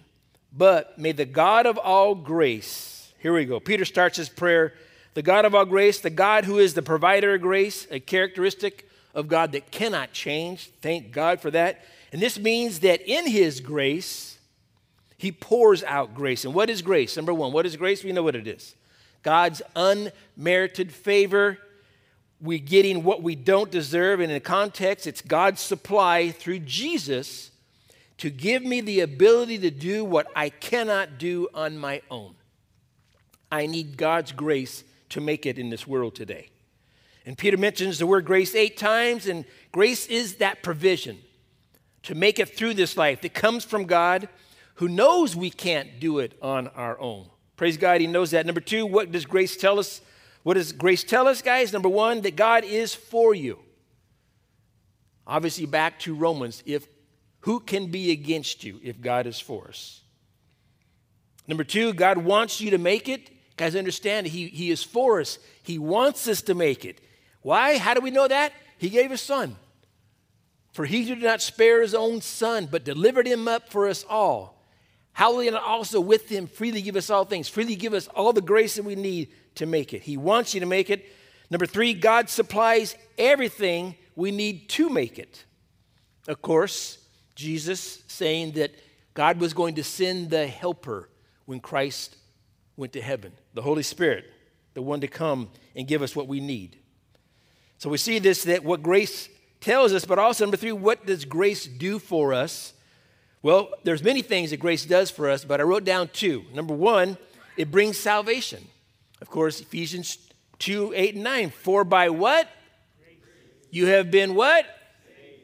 But 0.57 0.97
may 0.97 1.11
the 1.11 1.25
God 1.25 1.65
of 1.65 1.77
all 1.77 2.15
grace, 2.15 3.11
here 3.19 3.33
we 3.33 3.43
go. 3.43 3.59
Peter 3.59 3.83
starts 3.83 4.15
his 4.15 4.29
prayer 4.29 4.75
the 5.13 5.21
God 5.21 5.43
of 5.43 5.53
all 5.53 5.65
grace, 5.65 5.99
the 5.99 6.09
God 6.09 6.45
who 6.45 6.57
is 6.57 6.73
the 6.73 6.81
provider 6.81 7.35
of 7.35 7.41
grace, 7.41 7.85
a 7.91 7.99
characteristic 7.99 8.87
of 9.13 9.27
God 9.27 9.51
that 9.51 9.71
cannot 9.71 10.13
change. 10.13 10.71
Thank 10.81 11.11
God 11.11 11.41
for 11.41 11.51
that. 11.51 11.83
And 12.13 12.21
this 12.21 12.39
means 12.39 12.79
that 12.79 13.01
in 13.01 13.27
his 13.27 13.59
grace, 13.59 14.32
He 15.17 15.31
pours 15.31 15.83
out 15.83 16.13
grace. 16.13 16.45
And 16.45 16.53
what 16.53 16.69
is 16.69 16.81
grace? 16.81 17.15
Number 17.15 17.33
one, 17.33 17.51
what 17.51 17.65
is 17.65 17.75
grace? 17.75 18.03
We 18.03 18.11
know 18.11 18.23
what 18.23 18.35
it 18.35 18.47
is 18.47 18.75
God's 19.21 19.61
unmerited 19.75 20.91
favor. 20.91 21.59
We're 22.41 22.59
getting 22.59 23.03
what 23.03 23.23
we 23.23 23.35
don't 23.35 23.71
deserve. 23.71 24.19
And 24.19 24.31
in 24.31 24.41
context, 24.41 25.07
it's 25.07 25.21
God's 25.21 25.61
supply 25.61 26.29
through 26.31 26.59
Jesus 26.59 27.51
to 28.17 28.29
give 28.29 28.63
me 28.63 28.81
the 28.81 28.99
ability 28.99 29.59
to 29.59 29.71
do 29.71 30.03
what 30.03 30.27
I 30.35 30.49
cannot 30.49 31.17
do 31.17 31.47
on 31.53 31.77
my 31.77 32.01
own. 32.11 32.35
I 33.51 33.65
need 33.65 33.97
God's 33.97 34.31
grace 34.33 34.83
to 35.09 35.21
make 35.21 35.45
it 35.45 35.57
in 35.57 35.69
this 35.69 35.87
world 35.87 36.15
today. 36.15 36.49
And 37.25 37.37
Peter 37.37 37.57
mentions 37.57 37.99
the 37.99 38.07
word 38.07 38.25
grace 38.25 38.55
eight 38.55 38.77
times, 38.77 39.27
and 39.27 39.45
grace 39.71 40.07
is 40.07 40.35
that 40.35 40.63
provision 40.63 41.19
to 42.03 42.15
make 42.15 42.39
it 42.39 42.49
through 42.49 42.73
this 42.73 42.97
life 42.97 43.21
that 43.21 43.33
comes 43.33 43.63
from 43.63 43.85
God 43.85 44.27
who 44.75 44.87
knows 44.87 45.35
we 45.35 45.49
can't 45.49 45.99
do 45.99 46.19
it 46.19 46.37
on 46.41 46.67
our 46.69 46.99
own. 46.99 47.29
Praise 47.55 47.77
God, 47.77 48.01
He 48.01 48.07
knows 48.07 48.31
that. 48.31 48.45
Number 48.45 48.61
two, 48.61 48.85
what 48.85 49.11
does 49.11 49.25
grace 49.25 49.55
tell 49.55 49.79
us? 49.79 50.01
What 50.43 50.55
does 50.55 50.71
grace 50.71 51.03
tell 51.03 51.27
us, 51.27 51.41
guys? 51.41 51.71
Number 51.71 51.89
one, 51.89 52.21
that 52.21 52.35
God 52.35 52.63
is 52.65 52.93
for 52.93 53.33
you. 53.33 53.59
Obviously, 55.25 55.65
back 55.65 55.99
to 55.99 56.13
Romans, 56.13 56.63
if 56.65 56.85
who 57.41 57.59
can 57.59 57.87
be 57.87 58.11
against 58.11 58.63
you 58.63 58.79
if 58.83 58.99
God 59.01 59.27
is 59.27 59.39
for 59.39 59.67
us? 59.67 60.01
Number 61.47 61.63
two, 61.63 61.93
God 61.93 62.17
wants 62.17 62.61
you 62.61 62.71
to 62.71 62.77
make 62.77 63.09
it. 63.09 63.29
Guys, 63.57 63.75
understand 63.75 64.27
he, 64.27 64.47
he 64.47 64.71
is 64.71 64.83
for 64.83 65.19
us. 65.19 65.39
He 65.61 65.77
wants 65.77 66.27
us 66.27 66.41
to 66.43 66.55
make 66.55 66.85
it. 66.85 67.01
Why? 67.41 67.77
How 67.77 67.93
do 67.93 68.01
we 68.01 68.11
know 68.11 68.27
that? 68.27 68.53
He 68.77 68.89
gave 68.89 69.11
his 69.11 69.21
son. 69.21 69.55
For 70.71 70.85
he 70.85 71.05
did 71.05 71.21
not 71.21 71.41
spare 71.41 71.81
his 71.81 71.93
own 71.93 72.21
son, 72.21 72.67
but 72.69 72.83
delivered 72.83 73.27
him 73.27 73.47
up 73.47 73.69
for 73.69 73.87
us 73.87 74.03
all. 74.09 74.52
How 75.13 75.31
will 75.31 75.41
he 75.41 75.49
not 75.49 75.63
also 75.63 76.01
with 76.01 76.27
him 76.27 76.47
freely 76.47 76.81
give 76.81 76.95
us 76.95 77.09
all 77.09 77.23
things, 77.23 77.47
freely 77.47 77.75
give 77.75 77.93
us 77.93 78.07
all 78.07 78.33
the 78.33 78.41
grace 78.41 78.75
that 78.75 78.83
we 78.83 78.95
need 78.95 79.29
to 79.55 79.65
make 79.65 79.93
it? 79.93 80.01
He 80.01 80.17
wants 80.17 80.53
you 80.53 80.59
to 80.59 80.65
make 80.65 80.89
it. 80.89 81.05
Number 81.49 81.67
three, 81.67 81.93
God 81.93 82.29
supplies 82.29 82.95
everything 83.17 83.95
we 84.15 84.31
need 84.31 84.69
to 84.69 84.89
make 84.89 85.19
it. 85.19 85.45
Of 86.27 86.41
course, 86.41 86.97
Jesus 87.35 88.01
saying 88.07 88.53
that 88.53 88.71
God 89.13 89.39
was 89.39 89.53
going 89.53 89.75
to 89.75 89.83
send 89.83 90.29
the 90.29 90.47
helper 90.47 91.09
when 91.45 91.59
Christ 91.59 92.15
went 92.75 92.93
to 92.93 93.01
heaven, 93.01 93.33
the 93.53 93.61
Holy 93.61 93.83
Spirit, 93.83 94.25
the 94.73 94.81
one 94.81 95.01
to 95.01 95.07
come 95.07 95.49
and 95.75 95.87
give 95.87 96.01
us 96.01 96.15
what 96.15 96.27
we 96.27 96.39
need. 96.39 96.77
So 97.77 97.89
we 97.89 97.97
see 97.97 98.17
this 98.17 98.43
that 98.45 98.63
what 98.63 98.81
grace 98.81 99.29
tells 99.59 99.93
us, 99.93 100.05
but 100.05 100.17
also 100.17 100.45
number 100.45 100.57
three, 100.57 100.71
what 100.71 101.05
does 101.05 101.25
grace 101.25 101.65
do 101.67 101.99
for 101.99 102.33
us? 102.33 102.73
Well, 103.43 103.71
there's 103.83 104.01
many 104.01 104.21
things 104.21 104.51
that 104.51 104.57
grace 104.57 104.85
does 104.85 105.11
for 105.11 105.29
us, 105.29 105.43
but 105.43 105.59
I 105.59 105.63
wrote 105.63 105.83
down 105.83 106.07
two. 106.13 106.45
Number 106.53 106.73
one, 106.73 107.17
it 107.57 107.69
brings 107.69 107.99
salvation. 107.99 108.65
Of 109.21 109.29
course, 109.29 109.59
Ephesians 109.59 110.17
2, 110.59 110.93
8, 110.95 111.15
and 111.15 111.23
9. 111.25 111.49
For 111.49 111.83
by 111.83 112.09
what? 112.09 112.49
You 113.69 113.87
have 113.87 114.09
been 114.09 114.33
what? 114.33 114.65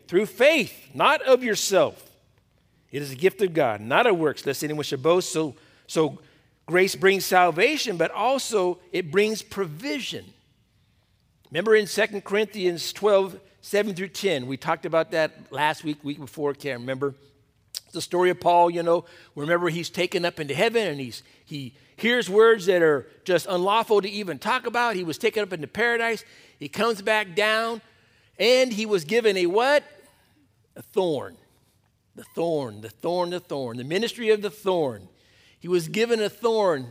Through 0.07 0.27
faith, 0.27 0.73
not 0.93 1.21
of 1.23 1.43
yourself. 1.43 2.09
It 2.89 3.01
is 3.01 3.11
a 3.11 3.15
gift 3.15 3.41
of 3.41 3.53
God, 3.53 3.81
not 3.81 4.07
of 4.07 4.17
works, 4.17 4.45
lest 4.45 4.63
anyone 4.63 4.83
should 4.83 5.03
boast. 5.03 5.31
So, 5.31 5.55
so 5.85 6.19
grace 6.65 6.95
brings 6.95 7.25
salvation, 7.25 7.97
but 7.97 8.11
also 8.11 8.79
it 8.93 9.11
brings 9.11 9.41
provision. 9.41 10.25
Remember 11.51 11.75
in 11.75 11.85
2 11.85 12.21
Corinthians 12.21 12.93
12, 12.93 13.39
7 13.61 13.93
through 13.93 14.07
10, 14.07 14.47
we 14.47 14.55
talked 14.55 14.85
about 14.85 15.11
that 15.11 15.51
last 15.51 15.83
week, 15.83 16.01
week 16.03 16.19
before, 16.19 16.53
can't 16.53 16.79
remember. 16.79 17.13
The 17.91 18.01
story 18.01 18.29
of 18.29 18.39
Paul, 18.39 18.69
you 18.69 18.83
know, 18.83 19.05
remember 19.35 19.69
he's 19.69 19.89
taken 19.89 20.23
up 20.23 20.39
into 20.39 20.53
heaven 20.53 20.87
and 20.87 20.99
he's 20.99 21.23
he 21.43 21.73
hears 21.95 22.29
words 22.29 22.67
that 22.67 22.81
are 22.81 23.07
just 23.25 23.47
unlawful 23.49 24.01
to 24.01 24.09
even 24.09 24.37
talk 24.37 24.67
about. 24.67 24.95
He 24.95 25.03
was 25.03 25.17
taken 25.17 25.43
up 25.43 25.51
into 25.53 25.67
paradise. 25.67 26.23
He 26.59 26.69
comes 26.69 27.01
back 27.01 27.35
down 27.35 27.81
and 28.37 28.71
he 28.71 28.85
was 28.85 29.03
given 29.03 29.35
a 29.37 29.47
what? 29.47 29.83
A 30.75 30.81
thorn. 30.81 31.35
The 32.15 32.23
thorn, 32.35 32.81
the 32.81 32.89
thorn, 32.89 33.31
the 33.31 33.39
thorn, 33.39 33.77
the 33.77 33.83
ministry 33.83 34.29
of 34.29 34.41
the 34.41 34.49
thorn. 34.49 35.07
He 35.59 35.67
was 35.67 35.87
given 35.87 36.21
a 36.21 36.29
thorn 36.29 36.87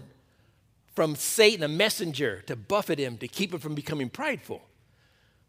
from 0.95 1.17
Satan, 1.17 1.63
a 1.63 1.69
messenger, 1.69 2.43
to 2.47 2.57
buffet 2.57 2.99
him, 2.99 3.19
to 3.19 3.29
keep 3.29 3.53
him 3.55 3.61
from 3.61 3.75
becoming 3.75 4.11
prideful. 4.11 4.63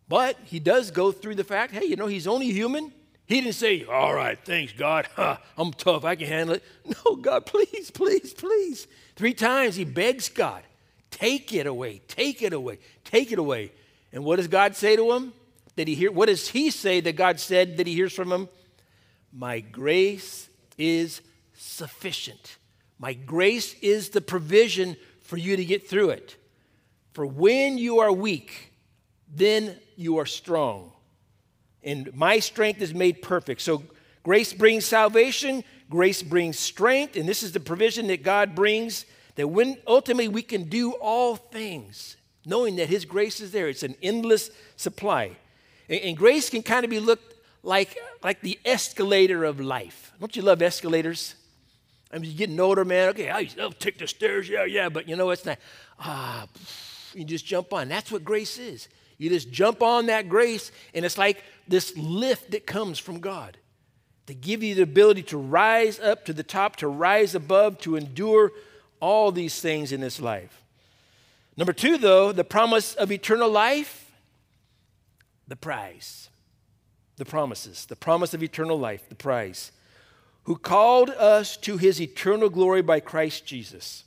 But 0.07 0.38
he 0.45 0.59
does 0.59 0.91
go 0.91 1.12
through 1.12 1.36
the 1.36 1.43
fact 1.43 1.74
hey, 1.74 1.86
you 1.86 1.95
know, 1.95 2.07
he's 2.07 2.27
only 2.27 2.51
human. 2.51 2.93
He 3.29 3.41
didn't 3.41 3.53
say, 3.53 3.86
All 3.86 4.12
right, 4.12 4.39
thanks, 4.43 4.74
God. 4.74 5.07
I'm 5.57 5.71
tough. 5.71 6.03
I 6.03 6.15
can 6.15 6.27
handle 6.27 6.55
it. 6.55 6.63
No, 7.05 7.15
God, 7.15 7.45
please, 7.45 7.91
please, 7.91 8.33
please. 8.33 8.88
Three 9.15 9.36
times 9.36 9.75
he 9.75 9.86
begs 9.86 10.29
God, 10.29 10.63
Take 11.12 11.53
it 11.53 11.67
away, 11.67 12.01
take 12.07 12.41
it 12.41 12.53
away, 12.53 12.79
take 13.05 13.31
it 13.31 13.38
away. 13.38 13.71
And 14.12 14.25
what 14.25 14.38
does 14.38 14.48
God 14.48 14.75
say 14.75 14.95
to 14.95 15.12
him? 15.12 15.33
Did 15.75 15.88
he 15.88 15.93
hear? 15.93 16.12
What 16.12 16.25
does 16.25 16.48
he 16.48 16.71
say 16.71 17.01
that 17.01 17.15
God 17.15 17.39
said 17.39 17.77
that 17.77 17.86
he 17.86 17.93
hears 17.93 18.13
from 18.13 18.31
him? 18.31 18.50
My 19.31 19.59
grace 19.59 20.50
is 20.79 21.21
sufficient. 21.53 22.57
My 22.98 23.13
grace 23.13 23.75
is 23.75 24.09
the 24.09 24.21
provision 24.21 24.98
for 25.21 25.38
you 25.38 25.55
to 25.55 25.63
get 25.63 25.88
through 25.88 26.09
it. 26.09 26.36
For 27.13 27.27
when 27.27 27.77
you 27.77 28.00
are 28.00 28.12
weak, 28.12 28.74
then 29.31 29.75
you 29.95 30.17
are 30.17 30.25
strong. 30.25 30.93
And 31.83 32.13
my 32.15 32.39
strength 32.39 32.81
is 32.81 32.93
made 32.93 33.21
perfect. 33.21 33.62
So 33.62 33.83
grace 34.24 34.53
brings 34.53 34.86
salvation, 34.86 35.63
grace 35.89 36.21
brings 36.21 36.59
strength, 36.59 37.15
and 37.15 37.27
this 37.27 37.43
is 37.43 37.51
the 37.51 37.59
provision 37.59 38.07
that 38.07 38.24
God 38.24 38.55
brings 38.55 39.05
that 39.36 39.48
when 39.48 39.77
ultimately 39.88 40.27
we 40.27 40.41
can 40.41 40.63
do 40.65 40.91
all 40.93 41.38
things, 41.38 42.17
knowing 42.45 42.75
that 42.75 42.89
His 42.89 43.05
grace 43.05 43.39
is 43.39 43.51
there. 43.51 43.69
It's 43.69 43.83
an 43.83 43.95
endless 44.01 44.51
supply. 44.75 45.38
And, 45.88 46.01
and 46.01 46.17
grace 46.17 46.50
can 46.50 46.63
kind 46.63 46.83
of 46.83 46.89
be 46.89 47.00
looked 47.00 47.36
like, 47.63 47.98
like 48.24 48.41
the 48.41 48.59
escalator 48.65 49.45
of 49.45 49.59
life. 49.59 50.12
Don't 50.19 50.36
you 50.36 50.41
love 50.41 50.62
escalators? 50.62 51.36
I 52.12 52.17
mean, 52.17 52.31
you're 52.31 52.38
getting 52.38 52.59
older, 52.59 52.83
man. 52.83 53.09
Okay, 53.09 53.29
I'll 53.29 53.71
take 53.71 53.98
the 53.98 54.07
stairs. 54.07 54.50
Yeah, 54.50 54.65
yeah. 54.65 54.89
But 54.89 55.07
you 55.07 55.15
know, 55.15 55.29
it's 55.29 55.45
not, 55.45 55.59
ah, 56.00 56.48
you 57.13 57.24
just 57.24 57.45
jump 57.45 57.71
on. 57.71 57.88
That's 57.88 58.12
what 58.12 58.24
grace 58.24 58.57
is. 58.57 58.89
You 59.19 59.29
just 59.29 59.51
jump 59.51 59.83
on 59.83 60.07
that 60.07 60.29
grace, 60.29 60.71
and 60.95 61.05
it's 61.05 61.17
like 61.17 61.43
this 61.67 61.95
lift 61.95 62.51
that 62.51 62.65
comes 62.65 62.97
from 62.97 63.19
God 63.19 63.57
to 64.25 64.33
give 64.33 64.63
you 64.63 64.75
the 64.75 64.83
ability 64.83 65.23
to 65.23 65.38
rise 65.38 65.99
up 65.99 66.25
to 66.25 66.33
the 66.33 66.43
top, 66.43 66.77
to 66.77 66.88
rise 66.88 67.35
above, 67.35 67.79
to 67.79 67.95
endure 67.95 68.51
all 68.99 69.31
these 69.31 69.59
things 69.59 69.91
in 69.91 70.01
this 70.01 70.21
life. 70.21 70.63
Number 71.57 71.73
two, 71.73 71.97
though, 71.97 72.31
the 72.31 72.43
promise 72.43 72.95
of 72.95 73.11
eternal 73.11 73.49
life, 73.49 74.09
the 75.47 75.55
prize. 75.55 76.29
The 77.17 77.25
promises, 77.25 77.85
the 77.88 77.97
promise 77.97 78.33
of 78.33 78.41
eternal 78.41 78.79
life, 78.79 79.09
the 79.09 79.15
prize. 79.15 79.73
Who 80.43 80.55
called 80.55 81.09
us 81.09 81.57
to 81.57 81.77
his 81.77 81.99
eternal 81.99 82.49
glory 82.49 82.81
by 82.81 83.01
Christ 83.01 83.45
Jesus. 83.45 84.05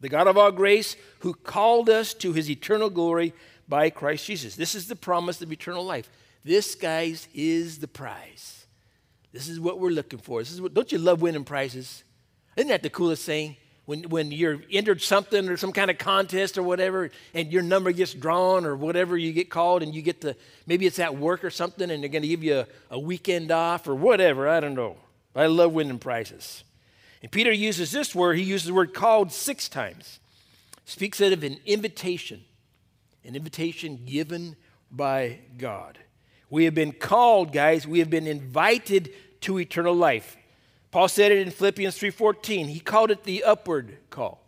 The 0.00 0.08
God 0.08 0.26
of 0.26 0.38
all 0.38 0.52
grace, 0.52 0.96
who 1.18 1.34
called 1.34 1.90
us 1.90 2.14
to 2.14 2.32
his 2.32 2.48
eternal 2.48 2.90
glory 2.90 3.34
by 3.68 3.90
Christ 3.90 4.26
Jesus. 4.26 4.56
This 4.56 4.74
is 4.74 4.86
the 4.86 4.96
promise 4.96 5.40
of 5.42 5.52
eternal 5.52 5.84
life. 5.84 6.10
This, 6.44 6.74
guys, 6.74 7.28
is 7.34 7.78
the 7.78 7.88
prize. 7.88 8.66
This 9.32 9.48
is 9.48 9.58
what 9.58 9.80
we're 9.80 9.90
looking 9.90 10.18
for. 10.18 10.40
This 10.40 10.52
is 10.52 10.60
what, 10.60 10.74
don't 10.74 10.90
you 10.92 10.98
love 10.98 11.20
winning 11.20 11.44
prizes? 11.44 12.04
Isn't 12.56 12.68
that 12.68 12.82
the 12.82 12.90
coolest 12.90 13.26
thing? 13.26 13.56
When, 13.84 14.02
when 14.04 14.32
you're 14.32 14.60
entered 14.70 15.00
something 15.00 15.48
or 15.48 15.56
some 15.56 15.72
kind 15.72 15.90
of 15.90 15.98
contest 15.98 16.58
or 16.58 16.62
whatever, 16.62 17.10
and 17.34 17.52
your 17.52 17.62
number 17.62 17.92
gets 17.92 18.14
drawn 18.14 18.64
or 18.64 18.74
whatever 18.74 19.16
you 19.16 19.32
get 19.32 19.48
called, 19.48 19.82
and 19.82 19.94
you 19.94 20.02
get 20.02 20.22
to 20.22 20.34
maybe 20.66 20.86
it's 20.86 20.98
at 20.98 21.16
work 21.16 21.44
or 21.44 21.50
something, 21.50 21.90
and 21.90 22.02
they're 22.02 22.10
going 22.10 22.22
to 22.22 22.28
give 22.28 22.42
you 22.42 22.60
a, 22.60 22.66
a 22.90 22.98
weekend 22.98 23.52
off 23.52 23.86
or 23.86 23.94
whatever. 23.94 24.48
I 24.48 24.58
don't 24.58 24.74
know. 24.74 24.96
I 25.36 25.46
love 25.46 25.72
winning 25.72 25.98
prizes. 25.98 26.64
And 27.22 27.30
Peter 27.30 27.52
uses 27.52 27.92
this 27.92 28.14
word, 28.14 28.36
he 28.36 28.42
uses 28.42 28.68
the 28.68 28.74
word 28.74 28.94
called 28.94 29.30
six 29.30 29.68
times. 29.68 30.18
Speaks 30.84 31.20
of 31.20 31.42
an 31.42 31.58
invitation 31.66 32.44
an 33.26 33.34
invitation 33.34 34.00
given 34.06 34.56
by 34.90 35.40
God. 35.58 35.98
We 36.48 36.64
have 36.64 36.74
been 36.74 36.92
called, 36.92 37.52
guys, 37.52 37.86
we 37.86 37.98
have 37.98 38.08
been 38.08 38.26
invited 38.26 39.12
to 39.42 39.58
eternal 39.58 39.94
life. 39.94 40.36
Paul 40.92 41.08
said 41.08 41.32
it 41.32 41.38
in 41.38 41.50
Philippians 41.50 41.98
3:14. 41.98 42.68
He 42.68 42.80
called 42.80 43.10
it 43.10 43.24
the 43.24 43.42
upward 43.44 43.98
call. 44.10 44.46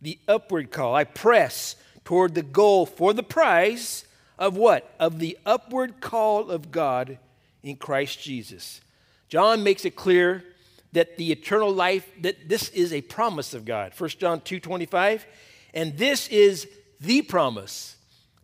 The 0.00 0.18
upward 0.26 0.70
call. 0.70 0.94
I 0.94 1.04
press 1.04 1.76
toward 2.04 2.34
the 2.34 2.42
goal 2.42 2.86
for 2.86 3.12
the 3.12 3.22
prize 3.22 4.04
of 4.38 4.56
what? 4.56 4.94
Of 4.98 5.18
the 5.18 5.38
upward 5.44 6.00
call 6.00 6.50
of 6.50 6.70
God 6.70 7.18
in 7.62 7.76
Christ 7.76 8.20
Jesus. 8.20 8.80
John 9.28 9.62
makes 9.62 9.84
it 9.84 9.94
clear 9.94 10.44
that 10.92 11.16
the 11.16 11.32
eternal 11.32 11.72
life 11.72 12.10
that 12.22 12.48
this 12.48 12.70
is 12.70 12.92
a 12.92 13.02
promise 13.02 13.52
of 13.52 13.64
God. 13.64 13.92
1 13.94 14.18
John 14.18 14.40
2:25, 14.40 15.26
and 15.74 15.98
this 15.98 16.28
is 16.28 16.66
the 17.04 17.22
promise. 17.22 17.96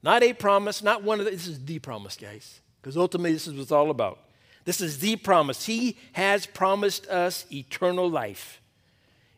Not 0.02 0.23
a 0.23 0.33
promise, 0.33 0.83
not 0.83 1.02
one 1.02 1.19
of 1.19 1.26
the, 1.26 1.33
this 1.33 1.47
is 1.47 1.64
the 1.64 1.79
promise, 1.79 2.17
guys. 2.17 2.61
Because 2.81 2.97
ultimately, 2.97 3.33
this 3.33 3.47
is 3.47 3.55
what 3.55 3.62
it's 3.62 3.73
all 3.73 3.90
about. 3.90 4.19
This 4.64 4.81
is 4.81 4.99
the 4.99 5.17
promise. 5.17 5.67
He 5.67 5.99
has 6.12 6.47
promised 6.47 7.07
us 7.09 7.45
eternal 7.52 8.09
life. 8.09 8.61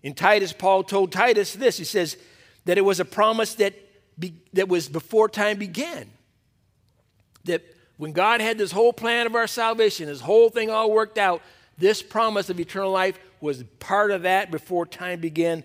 In 0.03 0.15
Titus, 0.15 0.53
Paul 0.53 0.85
told 0.85 1.13
Titus 1.13 1.55
this 1.55 1.79
he 1.79 1.85
says 1.85 2.17
that 2.65 2.79
it 2.79 2.83
was 2.83 3.01
a 3.01 3.05
promise 3.05 3.55
that, 3.55 3.75
be, 4.19 4.35
that 4.53 4.69
was 4.69 4.89
before 4.89 5.29
time 5.29 5.59
began. 5.59 6.11
That 7.45 7.63
when 7.97 8.13
God 8.13 8.41
had 8.41 8.59
this 8.59 8.73
whole 8.73 8.93
plan 8.93 9.27
of 9.27 9.35
our 9.35 9.47
salvation, 9.47 10.07
this 10.07 10.21
whole 10.21 10.49
thing 10.49 10.71
all 10.71 10.91
worked 10.91 11.19
out, 11.19 11.43
this 11.79 12.03
promise 12.03 12.51
of 12.51 12.61
eternal 12.61 12.91
life 12.91 13.19
was 13.41 13.63
part 13.79 14.11
of 14.11 14.23
that 14.23 14.51
before 14.51 14.87
time 14.87 15.21
began. 15.21 15.65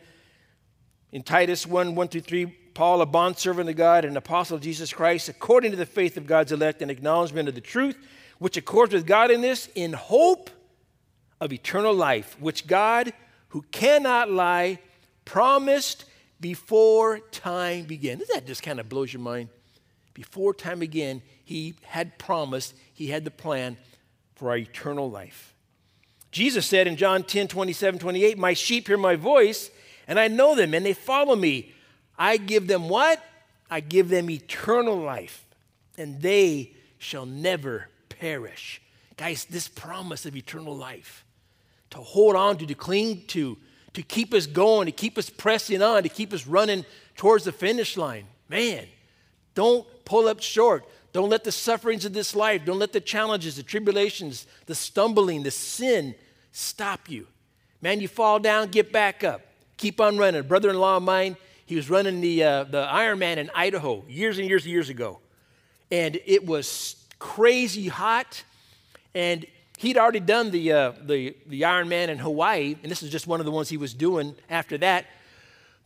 In 1.12 1.24
Titus 1.24 1.66
1 1.66 1.96
1 1.96 2.08
through 2.10 2.22
3, 2.22 2.58
Paul, 2.78 3.02
a 3.02 3.08
bondservant 3.08 3.68
of 3.68 3.76
God 3.76 4.06
and 4.06 4.16
apostle 4.16 4.56
of 4.56 4.62
Jesus 4.62 4.94
Christ, 4.94 5.30
according 5.30 5.72
to 5.72 5.78
the 5.78 5.84
faith 5.88 6.16
of 6.16 6.28
God's 6.28 6.52
elect 6.52 6.84
and 6.84 6.92
acknowledgement 6.92 7.50
of 7.50 7.56
the 7.56 7.60
truth, 7.60 7.98
which 8.38 8.56
accords 8.56 8.94
with 8.94 9.08
godliness, 9.08 9.66
in 9.66 9.72
this, 9.74 9.94
in 9.94 9.94
hope 9.94 10.52
of 11.42 11.52
eternal 11.52 11.92
life, 11.92 12.38
which 12.40 12.68
God, 12.68 13.14
who 13.48 13.64
cannot 13.72 14.30
lie, 14.30 14.78
promised 15.26 16.06
before 16.40 17.18
time 17.32 17.86
began. 17.86 18.22
That 18.32 18.46
just 18.46 18.62
kind 18.62 18.80
of 18.80 18.88
blows 18.88 19.12
your 19.12 19.24
mind? 19.24 19.50
Before 20.14 20.54
time 20.54 20.78
began, 20.78 21.24
he 21.44 21.74
had 21.82 22.20
promised, 22.20 22.76
he 22.94 23.08
had 23.08 23.26
the 23.26 23.32
plan 23.32 23.78
for 24.36 24.52
our 24.52 24.58
eternal 24.58 25.10
life. 25.10 25.56
Jesus 26.32 26.68
said 26.68 26.86
in 26.86 26.96
John 26.96 27.24
10 27.24 27.48
27, 27.48 28.00
28, 28.00 28.38
My 28.38 28.54
sheep 28.54 28.86
hear 28.86 28.98
my 28.98 29.16
voice, 29.16 29.72
and 30.08 30.20
I 30.20 30.28
know 30.28 30.54
them, 30.54 30.76
and 30.76 30.86
they 30.86 30.94
follow 30.94 31.36
me. 31.36 31.74
I 32.18 32.38
give 32.38 32.68
them 32.68 32.90
what? 32.90 33.24
I 33.70 33.80
give 33.80 34.10
them 34.10 34.30
eternal 34.30 34.98
life, 34.98 35.46
and 35.98 36.22
they 36.22 36.74
shall 36.98 37.26
never 37.26 37.90
perish. 38.10 38.82
Guys, 39.18 39.46
this 39.46 39.68
promise 39.68 40.26
of 40.26 40.36
eternal 40.36 40.76
life, 40.76 41.26
to 41.90 41.98
hold 41.98 42.36
on 42.36 42.58
to, 42.58 42.66
to 42.66 42.76
cling 42.76 43.24
to, 43.28 43.58
to 43.94 44.02
keep 44.02 44.34
us 44.34 44.48
going, 44.48 44.86
to 44.86 44.92
keep 44.92 45.18
us 45.18 45.30
pressing 45.30 45.82
on, 45.82 46.04
to 46.04 46.10
keep 46.10 46.34
us 46.34 46.48
running 46.48 46.86
towards 47.16 47.44
the 47.44 47.52
finish 47.52 47.98
line. 47.98 48.26
Man, 48.50 48.86
don't 49.56 49.86
pull 50.06 50.28
up 50.28 50.42
short. 50.42 50.86
Don't 51.14 51.30
let 51.30 51.44
the 51.44 51.52
sufferings 51.52 52.06
of 52.06 52.14
this 52.14 52.36
life, 52.36 52.64
don't 52.64 52.78
let 52.78 52.94
the 52.94 53.02
challenges, 53.02 53.56
the 53.56 53.64
tribulations, 53.64 54.46
the 54.68 54.76
stumbling, 54.76 55.42
the 55.42 55.50
sin 55.50 56.14
stop 56.52 57.10
you. 57.10 57.26
Man, 57.82 58.00
you 58.00 58.08
fall 58.08 58.38
down, 58.40 58.68
get 58.68 58.92
back 58.92 59.24
up. 59.24 59.42
Keep 59.78 60.00
on 60.00 60.18
running. 60.18 60.44
Brother 60.44 60.70
in 60.70 60.78
law 60.78 60.98
of 60.98 61.04
mine, 61.04 61.38
he 61.68 61.76
was 61.76 61.90
running 61.90 62.22
the, 62.22 62.44
uh, 62.44 62.64
the 62.64 62.86
Ironman 62.86 63.38
in 63.38 63.52
Idaho 63.54 64.06
years 64.08 64.40
and 64.40 64.48
years 64.48 64.64
and 64.64 64.72
years 64.72 64.88
ago. 64.90 65.20
And 65.92 66.18
it 66.26 66.46
was 66.46 66.96
crazy 67.20 67.90
hot. 67.90 68.44
And 69.14 69.46
he'd 69.78 69.98
already 69.98 70.22
done 70.22 70.50
the, 70.52 70.72
uh, 70.72 70.94
the, 71.06 71.36
the 71.46 71.62
Ironman 71.64 72.08
in 72.08 72.20
Hawaii, 72.20 72.78
and 72.82 72.90
this 72.90 73.04
is 73.04 73.12
just 73.12 73.28
one 73.28 73.42
of 73.42 73.46
the 73.46 73.52
ones 73.52 73.68
he 73.68 73.76
was 73.76 73.94
doing 73.94 74.34
after 74.50 74.78
that. 74.78 75.08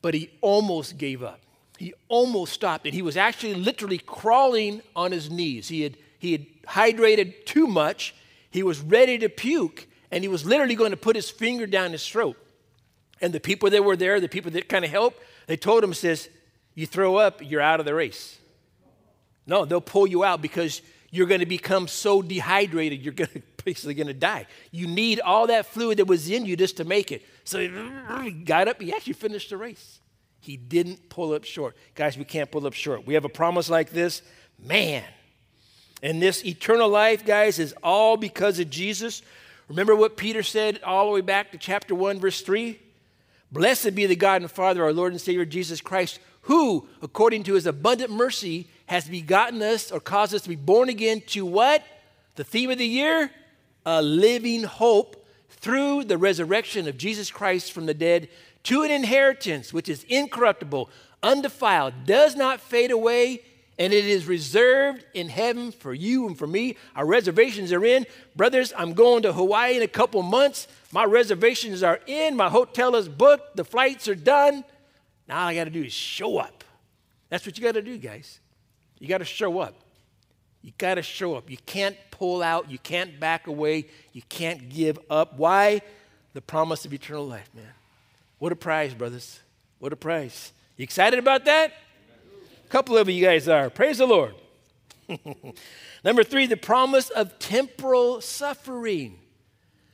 But 0.04 0.14
he 0.14 0.30
almost 0.40 1.00
gave 1.00 1.24
up. 1.24 1.40
He 1.80 1.96
almost 2.10 2.54
stopped, 2.54 2.86
and 2.86 2.94
he 2.94 3.02
was 3.02 3.18
actually 3.18 3.56
literally 3.56 3.98
crawling 3.98 4.84
on 4.96 5.12
his 5.12 5.32
knees. 5.32 5.68
He 5.68 5.82
had, 5.82 5.98
he 6.20 6.32
had 6.34 6.46
hydrated 6.68 7.46
too 7.46 7.66
much. 7.66 8.14
He 8.52 8.62
was 8.62 8.82
ready 8.82 9.18
to 9.18 9.30
puke, 9.30 9.88
and 10.12 10.24
he 10.24 10.28
was 10.28 10.46
literally 10.46 10.76
going 10.76 10.92
to 10.92 10.98
put 10.98 11.16
his 11.16 11.32
finger 11.32 11.66
down 11.66 11.92
his 11.92 12.08
throat. 12.08 12.38
And 13.20 13.34
the 13.34 13.40
people 13.40 13.72
that 13.72 13.84
were 13.84 13.96
there, 13.96 14.20
the 14.20 14.30
people 14.30 14.52
that 14.52 14.70
kind 14.70 14.86
of 14.86 14.92
helped, 14.92 15.20
they 15.52 15.58
told 15.58 15.84
him, 15.84 15.94
says, 15.94 16.30
you 16.76 16.88
throw 16.88 17.18
up, 17.18 17.42
you're 17.44 17.60
out 17.60 17.82
of 17.82 17.86
the 17.86 17.94
race. 17.94 18.38
No, 19.46 19.66
they'll 19.66 19.82
pull 19.82 20.08
you 20.08 20.24
out 20.24 20.42
because 20.42 20.82
you're 21.10 21.28
going 21.28 21.42
to 21.42 21.46
become 21.46 21.90
so 21.90 22.22
dehydrated, 22.22 23.02
you're 23.02 23.14
going 23.14 23.30
to 23.34 23.42
basically 23.66 23.94
going 23.94 24.08
to 24.08 24.14
die. 24.14 24.48
You 24.72 24.88
need 24.88 25.20
all 25.20 25.48
that 25.48 25.66
fluid 25.66 25.98
that 25.98 26.06
was 26.06 26.30
in 26.30 26.46
you 26.46 26.56
just 26.56 26.78
to 26.78 26.86
make 26.86 27.12
it. 27.12 27.26
So 27.44 27.60
he 27.60 28.32
got 28.46 28.70
up, 28.70 28.82
he 28.82 28.94
actually 28.94 29.12
finished 29.12 29.50
the 29.50 29.58
race. 29.58 30.00
He 30.40 30.56
didn't 30.56 31.10
pull 31.10 31.34
up 31.34 31.44
short. 31.44 31.76
Guys, 31.96 32.18
we 32.18 32.24
can't 32.24 32.50
pull 32.50 32.66
up 32.66 32.74
short. 32.74 33.06
We 33.06 33.16
have 33.16 33.26
a 33.26 33.30
promise 33.30 33.70
like 33.70 33.90
this, 33.90 34.22
man. 34.58 35.04
And 36.02 36.22
this 36.22 36.46
eternal 36.46 36.88
life, 36.88 37.26
guys, 37.26 37.60
is 37.60 37.76
all 37.84 38.16
because 38.16 38.58
of 38.58 38.70
Jesus. 38.70 39.22
Remember 39.68 39.98
what 39.98 40.16
Peter 40.16 40.44
said 40.44 40.80
all 40.82 41.08
the 41.08 41.12
way 41.12 41.20
back 41.20 41.52
to 41.52 41.58
chapter 41.58 41.94
1, 41.94 42.22
verse 42.22 42.42
3? 42.42 42.80
Blessed 43.52 43.96
be 43.96 44.06
the 44.06 44.16
God 44.16 44.42
and 44.42 44.50
Father, 44.50 44.84
our 44.84 44.94
Lord 44.94 45.12
and 45.12 45.20
Savior 45.20 45.46
Jesus 45.46 45.82
Christ, 45.82 46.20
who, 46.44 46.88
according 47.02 47.44
to 47.44 47.54
his 47.54 47.66
abundant 47.66 48.12
mercy, 48.12 48.68
has 48.86 49.08
begotten 49.08 49.62
us 49.62 49.92
or 49.92 50.00
caused 50.00 50.34
us 50.34 50.42
to 50.44 50.50
be 50.50 50.56
born 50.56 50.90
again 50.90 51.22
to 51.28 51.46
what? 51.46 51.84
The 52.36 52.44
theme 52.44 52.72
of 52.72 52.78
the 52.78 52.88
year? 52.88 53.32
A 53.86 54.02
living 54.02 54.64
hope 54.64 55.26
through 55.50 56.06
the 56.06 56.18
resurrection 56.18 56.88
of 56.88 56.98
Jesus 56.98 57.30
Christ 57.30 57.72
from 57.72 57.86
the 57.86 57.94
dead 57.94 58.30
to 58.64 58.84
an 58.84 58.92
inheritance 58.92 59.74
which 59.74 59.90
is 59.90 60.04
incorruptible, 60.08 60.90
undefiled, 61.24 62.06
does 62.06 62.36
not 62.36 62.62
fade 62.62 62.92
away, 62.92 63.42
and 63.78 63.92
it 63.92 64.06
is 64.06 64.28
reserved 64.28 65.04
in 65.14 65.30
heaven 65.30 65.72
for 65.72 65.94
you 65.94 66.28
and 66.28 66.38
for 66.38 66.48
me. 66.48 66.78
Our 66.96 67.06
reservations 67.06 67.72
are 67.72 67.84
in. 67.84 68.06
Brothers, 68.36 68.74
I'm 68.78 68.94
going 68.94 69.24
to 69.24 69.34
Hawaii 69.34 69.78
in 69.78 69.84
a 69.84 69.88
couple 69.88 70.22
months. 70.22 70.68
My 70.92 71.06
reservations 71.06 71.84
are 71.84 72.00
in. 72.06 72.36
My 72.36 72.50
hotel 72.50 72.96
is 72.96 73.08
booked. 73.08 73.56
The 73.56 73.64
flights 73.64 74.08
are 74.08 74.16
done. 74.16 74.64
Now 75.28 75.42
all 75.42 75.48
I 75.48 75.56
got 75.56 75.66
to 75.66 75.70
do 75.70 75.84
is 75.84 75.94
show 75.94 76.38
up. 76.38 76.64
That's 77.30 77.46
what 77.46 77.58
you 77.58 77.64
got 77.64 77.74
to 77.74 77.82
do, 77.82 77.98
guys. 77.98 78.40
You 79.00 79.08
got 79.08 79.20
to 79.20 79.26
show 79.26 79.60
up. 79.60 79.76
You 80.62 80.74
got 80.78 80.96
to 80.96 81.02
show 81.02 81.36
up. 81.36 81.50
You 81.50 81.58
can't 81.66 81.96
pull 82.12 82.44
out. 82.44 82.70
You 82.70 82.78
can't 82.78 83.20
back 83.20 83.48
away. 83.48 83.86
You 84.14 84.22
can't 84.30 84.70
give 84.70 85.00
up. 85.10 85.38
Why? 85.38 85.82
The 86.34 86.42
promise 86.42 86.86
of 86.86 86.94
eternal 86.94 87.28
life, 87.28 87.50
man. 87.56 87.66
What 88.38 88.52
a 88.52 88.56
prize, 88.56 88.94
brothers. 88.94 89.40
What 89.80 89.94
a 89.94 89.96
prize. 89.96 90.52
You 90.78 90.84
excited 90.84 91.20
about 91.20 91.46
that? 91.46 91.74
A 92.66 92.70
couple 92.70 92.98
of 92.98 93.10
you 93.10 93.24
guys 93.24 93.48
are. 93.48 93.70
Praise 93.70 93.98
the 93.98 94.06
Lord. 94.06 94.36
Number 96.04 96.24
three, 96.24 96.48
the 96.48 96.58
promise 96.58 97.10
of 97.10 97.40
temporal 97.40 98.22
suffering. 98.22 99.18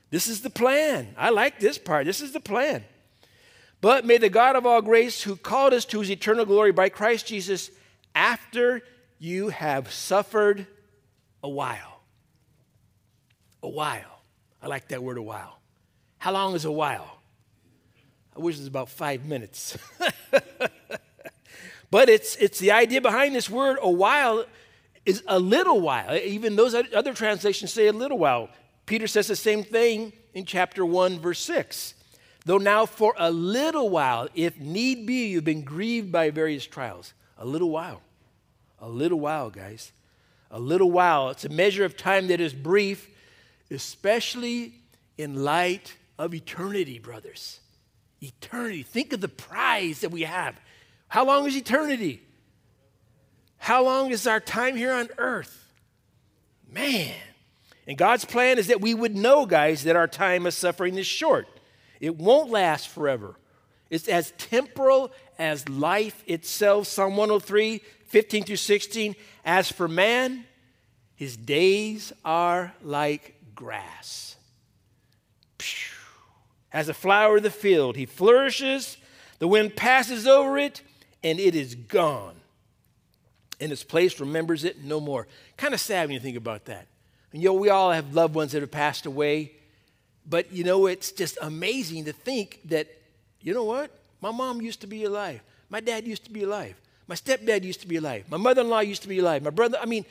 This 0.10 0.28
is 0.28 0.41
the 0.41 0.50
plan. 0.50 1.13
I 1.17 1.30
like 1.30 1.60
this 1.60 1.78
part. 1.78 2.06
This 2.06 2.22
is 2.22 2.32
the 2.32 2.39
plan. 2.39 2.84
But 3.82 4.06
may 4.06 4.17
the 4.17 4.30
God 4.30 4.56
of 4.56 4.65
all 4.65 4.82
grace, 4.82 5.22
who 5.22 5.36
called 5.36 5.74
us 5.74 5.86
to 5.86 6.00
his 6.00 6.10
eternal 6.10 6.46
glory 6.46 6.72
by 6.72 6.89
Christ 6.89 7.28
Jesus, 7.28 7.70
after 8.15 8.82
you 9.20 9.50
have 9.50 9.91
suffered 9.91 10.65
a 11.43 11.50
while. 11.50 12.02
A 13.62 13.70
while. 13.70 14.22
I 14.62 14.67
like 14.67 14.88
that 14.89 15.04
word, 15.04 15.17
a 15.17 15.22
while. 15.22 15.60
How 16.17 16.32
long 16.32 16.56
is 16.56 16.65
a 16.65 16.72
while? 16.72 17.20
I 18.36 18.39
wish 18.39 18.56
it 18.56 18.60
was 18.60 18.67
about 18.67 18.89
five 18.89 19.26
minutes. 19.26 19.78
but 21.91 22.10
it's, 22.10 22.36
it's 22.38 22.60
the 22.60 22.72
idea 22.72 23.02
behind 23.02 23.36
this 23.36 23.50
word, 23.50 23.78
a 23.82 23.89
while 23.89 24.46
is 25.06 25.24
a 25.28 25.39
little 25.39 25.80
while. 25.80 26.15
Even 26.15 26.56
those 26.56 26.74
other 26.74 27.13
translations 27.13 27.72
say 27.72 27.88
a 27.88 27.93
little 27.93 28.17
while. 28.17 28.50
Peter 28.88 29.06
says 29.06 29.28
the 29.28 29.36
same 29.36 29.63
thing 29.63 30.13
in 30.34 30.45
chapter 30.45 30.84
1, 30.84 31.19
verse 31.19 31.41
6. 31.41 31.93
Though 32.45 32.58
now 32.58 32.86
for 32.86 33.13
a 33.17 33.30
little 33.30 33.89
while, 33.89 34.30
if 34.34 34.58
need 34.58 35.06
be, 35.06 35.28
you've 35.28 35.43
been 35.43 35.63
grieved 35.63 36.12
by 36.12 36.32
various 36.32 36.65
trials. 36.65 37.13
A 37.38 37.45
little 37.45 37.69
while. 37.69 38.02
A 38.80 38.88
little 38.88 39.19
while, 39.19 39.50
guys. 39.50 39.91
A 40.50 40.60
little 40.60 40.89
while. 40.89 41.30
It's 41.30 41.43
a 41.43 41.50
measure 41.50 41.84
of 41.84 41.97
time 41.97 42.28
that 42.28 42.39
is 42.39 42.54
brief, 42.54 43.10
especially 43.69 44.76
in 45.17 45.43
light 45.43 45.97
of 46.17 46.34
eternity, 46.34 46.97
brothers. 46.97 47.60
Eternity. 48.21 48.84
Think 48.84 49.12
of 49.12 49.19
the 49.19 49.28
prize 49.28 50.00
that 50.00 50.12
we 50.12 50.21
have. 50.21 50.58
How 51.10 51.26
long 51.26 51.45
is 51.45 51.58
eternity? 51.58 52.21
How 53.58 53.84
long 53.84 54.12
is 54.12 54.26
our 54.26 54.39
time 54.39 54.78
here 54.78 54.93
on 54.93 55.10
earth? 55.17 55.73
Man. 56.71 57.13
And 57.88 57.97
God's 57.97 58.26
plan 58.26 58.60
is 58.60 58.67
that 58.67 58.82
we 58.82 58.93
would 58.93 59.15
know, 59.15 59.45
guys, 59.45 59.84
that 59.86 59.95
our 59.95 60.08
time 60.08 60.45
of 60.45 60.54
suffering 60.54 60.97
is 60.97 61.08
short. 61.08 61.47
It 62.02 62.17
won't 62.17 62.52
last 62.52 62.89
forever. 62.89 63.36
It's 63.89 64.10
as 64.10 64.34
temporal 64.38 65.12
as 65.39 65.69
life 65.69 66.21
itself. 66.28 66.88
Psalm 66.88 67.15
103 67.15 67.82
15 68.08 68.43
through 68.43 68.56
16. 68.56 69.15
As 69.43 69.71
for 69.71 69.88
man, 69.88 70.45
his 71.15 71.36
days 71.36 72.13
are 72.23 72.73
like 72.84 73.36
grass. 73.56 74.36
As 76.71 76.89
a 76.89 76.93
flower 76.93 77.38
of 77.38 77.43
the 77.43 77.50
field, 77.50 77.95
he 77.95 78.06
flourishes, 78.06 78.97
the 79.39 79.47
wind 79.47 79.76
passes 79.76 80.28
over 80.28 80.58
it, 80.58 80.82
and 81.23 81.39
it 81.39 81.56
is 81.56 81.76
gone. 81.76 82.36
And 83.60 83.71
its 83.71 83.84
place 83.84 84.19
remembers 84.19 84.63
it 84.63 84.84
no 84.84 85.00
more. 85.00 85.28
Kind 85.56 85.73
of 85.73 85.80
sad 85.80 86.08
when 86.08 86.13
you 86.13 86.19
think 86.19 86.38
about 86.38 86.65
that. 86.65 86.88
And 87.34 87.42
you 87.42 87.50
know, 87.50 87.54
we 87.54 87.70
all 87.70 87.92
have 87.92 88.13
loved 88.13 88.36
ones 88.36 88.52
that 88.54 88.62
have 88.62 88.72
passed 88.72 89.06
away, 89.06 89.52
but 90.28 90.52
you 90.52 90.63
know, 90.63 90.88
it's 90.88 91.12
just 91.12 91.38
amazing 91.42 92.06
to 92.06 92.13
think 92.13 92.62
that, 92.66 92.88
you 93.42 93.54
know 93.54 93.63
what? 93.63 93.92
My 94.22 94.32
mom 94.32 94.62
used 94.62 94.82
to 94.82 94.88
be 94.88 95.04
alive. 95.04 95.42
My 95.70 95.80
dad 95.80 96.08
used 96.08 96.24
to 96.26 96.32
be 96.32 96.44
alive. 96.44 96.76
My 97.08 97.16
stepdad 97.16 97.63
used 97.63 97.82
to 97.82 97.88
be 97.88 97.98
alive. 97.98 98.26
My 98.30 98.38
mother 98.38 98.62
in 98.62 98.70
law 98.70 98.80
used 98.80 99.02
to 99.04 99.08
be 99.08 99.20
alive. 99.20 99.44
My 99.44 99.50
brother, 99.50 99.78
I 99.82 99.86
mean, 99.86 100.06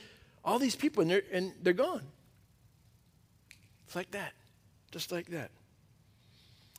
all 0.44 0.58
these 0.58 0.76
people, 0.76 1.02
and 1.02 1.10
they're, 1.10 1.22
and 1.32 1.52
they're 1.62 1.72
gone. 1.72 2.02
It's 3.86 3.96
like 3.96 4.10
that, 4.12 4.32
just 4.90 5.12
like 5.12 5.26
that. 5.26 5.50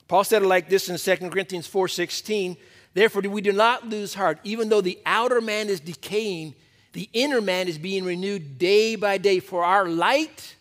Paul 0.08 0.23
said 0.23 0.41
it 0.41 0.47
like 0.47 0.69
this 0.69 0.89
in 0.89 0.97
2 0.97 1.30
Corinthians 1.30 1.67
4:16, 1.67 2.58
therefore 2.93 3.21
we 3.23 3.41
do 3.41 3.52
not 3.52 3.88
lose 3.88 4.13
heart, 4.13 4.39
even 4.43 4.69
though 4.69 4.82
the 4.82 4.97
outer 5.06 5.41
man 5.41 5.69
is 5.69 5.80
decaying, 5.80 6.56
the 6.97 7.12
inner 7.13 7.41
man 7.41 7.67
is 7.67 7.77
being 7.77 8.03
renewed 8.03 8.57
day 8.57 8.95
by 8.95 9.19
day, 9.19 9.39
for 9.39 9.63
our 9.63 9.88
light 9.88 10.55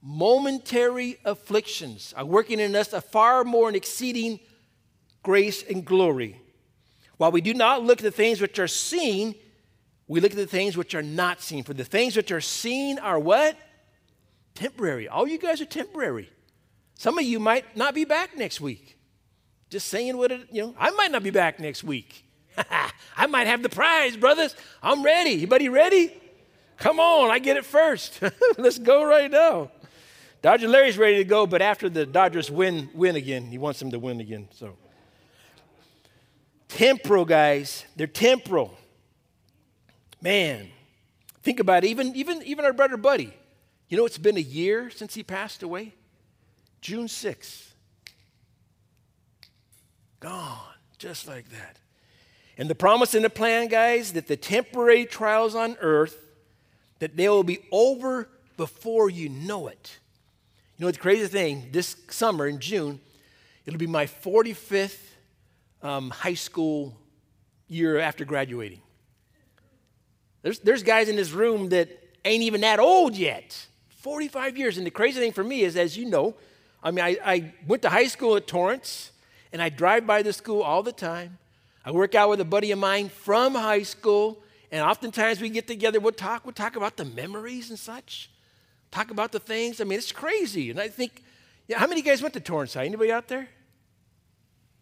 momentary 0.00 1.18
afflictions 1.24 2.14
are 2.16 2.24
working 2.24 2.60
in 2.60 2.76
us 2.76 2.92
a 2.92 3.00
far 3.00 3.42
more 3.42 3.66
and 3.66 3.76
exceeding 3.76 4.38
grace 5.24 5.64
and 5.68 5.84
glory. 5.84 6.40
While 7.16 7.32
we 7.32 7.40
do 7.40 7.52
not 7.52 7.82
look 7.82 7.98
at 7.98 8.04
the 8.04 8.12
things 8.12 8.40
which 8.40 8.60
are 8.60 8.68
seen, 8.68 9.34
we 10.06 10.20
look 10.20 10.30
at 10.30 10.36
the 10.36 10.46
things 10.46 10.76
which 10.76 10.94
are 10.94 11.02
not 11.02 11.40
seen. 11.40 11.64
For 11.64 11.74
the 11.74 11.84
things 11.84 12.14
which 12.14 12.30
are 12.30 12.40
seen 12.40 13.00
are 13.00 13.18
what? 13.18 13.56
Temporary. 14.54 15.08
All 15.08 15.26
you 15.26 15.36
guys 15.36 15.60
are 15.60 15.64
temporary. 15.64 16.30
Some 16.94 17.18
of 17.18 17.24
you 17.24 17.40
might 17.40 17.76
not 17.76 17.92
be 17.92 18.04
back 18.04 18.36
next 18.36 18.60
week. 18.60 18.96
Just 19.68 19.88
saying 19.88 20.16
what 20.16 20.30
it, 20.30 20.46
you 20.52 20.62
know, 20.62 20.76
I 20.78 20.92
might 20.92 21.10
not 21.10 21.24
be 21.24 21.30
back 21.30 21.58
next 21.58 21.82
week. 21.82 22.24
I 23.16 23.26
might 23.26 23.46
have 23.46 23.62
the 23.62 23.68
prize, 23.68 24.16
brothers. 24.16 24.54
I'm 24.82 25.02
ready. 25.02 25.34
Anybody 25.34 25.68
ready? 25.68 26.20
Come 26.76 26.98
on, 26.98 27.30
I 27.30 27.38
get 27.38 27.56
it 27.56 27.64
first. 27.64 28.20
Let's 28.58 28.78
go 28.78 29.04
right 29.04 29.30
now. 29.30 29.70
Dodger 30.42 30.68
Larry's 30.68 30.96
ready 30.96 31.16
to 31.18 31.24
go, 31.24 31.46
but 31.46 31.60
after 31.60 31.90
the 31.90 32.06
Dodgers 32.06 32.50
win, 32.50 32.88
win 32.94 33.16
again, 33.16 33.44
he 33.44 33.58
wants 33.58 33.78
them 33.78 33.90
to 33.90 33.98
win 33.98 34.20
again. 34.20 34.48
So, 34.52 34.76
temporal 36.68 37.26
guys, 37.26 37.84
they're 37.96 38.06
temporal. 38.06 38.74
Man, 40.22 40.68
think 41.42 41.60
about 41.60 41.84
it. 41.84 41.88
Even, 41.88 42.16
even, 42.16 42.42
even 42.44 42.64
our 42.64 42.72
brother 42.72 42.96
Buddy. 42.96 43.34
You 43.88 43.96
know, 43.96 44.06
it's 44.06 44.18
been 44.18 44.36
a 44.36 44.40
year 44.40 44.88
since 44.88 45.14
he 45.14 45.22
passed 45.22 45.62
away. 45.62 45.94
June 46.80 47.06
6th. 47.06 47.72
Gone, 50.20 50.58
just 50.96 51.26
like 51.26 51.50
that. 51.50 51.79
And 52.60 52.68
the 52.68 52.74
promise 52.74 53.14
and 53.14 53.24
the 53.24 53.30
plan, 53.30 53.68
guys, 53.68 54.12
that 54.12 54.26
the 54.26 54.36
temporary 54.36 55.06
trials 55.06 55.54
on 55.54 55.78
earth, 55.80 56.18
that 56.98 57.16
they 57.16 57.26
will 57.26 57.42
be 57.42 57.60
over 57.72 58.28
before 58.58 59.08
you 59.08 59.30
know 59.30 59.68
it. 59.68 59.98
You 60.76 60.84
know, 60.84 60.92
the 60.92 60.98
crazy 60.98 61.26
thing, 61.26 61.70
this 61.72 61.96
summer 62.10 62.46
in 62.46 62.60
June, 62.60 63.00
it'll 63.64 63.78
be 63.78 63.86
my 63.86 64.04
45th 64.04 64.98
um, 65.82 66.10
high 66.10 66.34
school 66.34 66.94
year 67.66 67.98
after 67.98 68.26
graduating. 68.26 68.82
There's, 70.42 70.58
there's 70.58 70.82
guys 70.82 71.08
in 71.08 71.16
this 71.16 71.30
room 71.30 71.70
that 71.70 71.88
ain't 72.26 72.42
even 72.42 72.60
that 72.60 72.78
old 72.78 73.16
yet. 73.16 73.68
45 73.88 74.58
years. 74.58 74.76
And 74.76 74.86
the 74.86 74.90
crazy 74.90 75.18
thing 75.18 75.32
for 75.32 75.42
me 75.42 75.62
is, 75.62 75.78
as 75.78 75.96
you 75.96 76.04
know, 76.04 76.34
I 76.82 76.90
mean, 76.90 77.06
I, 77.06 77.16
I 77.24 77.54
went 77.66 77.80
to 77.82 77.88
high 77.88 78.08
school 78.08 78.36
at 78.36 78.46
Torrance, 78.46 79.12
and 79.50 79.62
I 79.62 79.70
drive 79.70 80.06
by 80.06 80.20
the 80.20 80.34
school 80.34 80.60
all 80.60 80.82
the 80.82 80.92
time. 80.92 81.38
I 81.84 81.90
work 81.90 82.14
out 82.14 82.30
with 82.30 82.40
a 82.40 82.44
buddy 82.44 82.72
of 82.72 82.78
mine 82.78 83.08
from 83.08 83.54
high 83.54 83.82
school, 83.82 84.42
and 84.70 84.82
oftentimes 84.82 85.40
we 85.40 85.48
get 85.48 85.66
together, 85.66 86.00
we'll 86.00 86.12
talk, 86.12 86.44
we'll 86.44 86.52
talk 86.52 86.76
about 86.76 86.96
the 86.96 87.04
memories 87.04 87.70
and 87.70 87.78
such 87.78 88.30
talk 88.90 89.10
about 89.10 89.32
the 89.32 89.40
things. 89.40 89.80
I 89.80 89.84
mean, 89.84 89.98
it's 89.98 90.12
crazy. 90.12 90.70
And 90.70 90.80
I 90.80 90.88
think, 90.88 91.22
yeah, 91.68 91.78
how 91.78 91.86
many 91.86 92.02
guys 92.02 92.22
went 92.22 92.34
to 92.34 92.40
Torrance 92.40 92.74
High? 92.74 92.84
Anybody 92.84 93.12
out 93.12 93.28
there? 93.28 93.48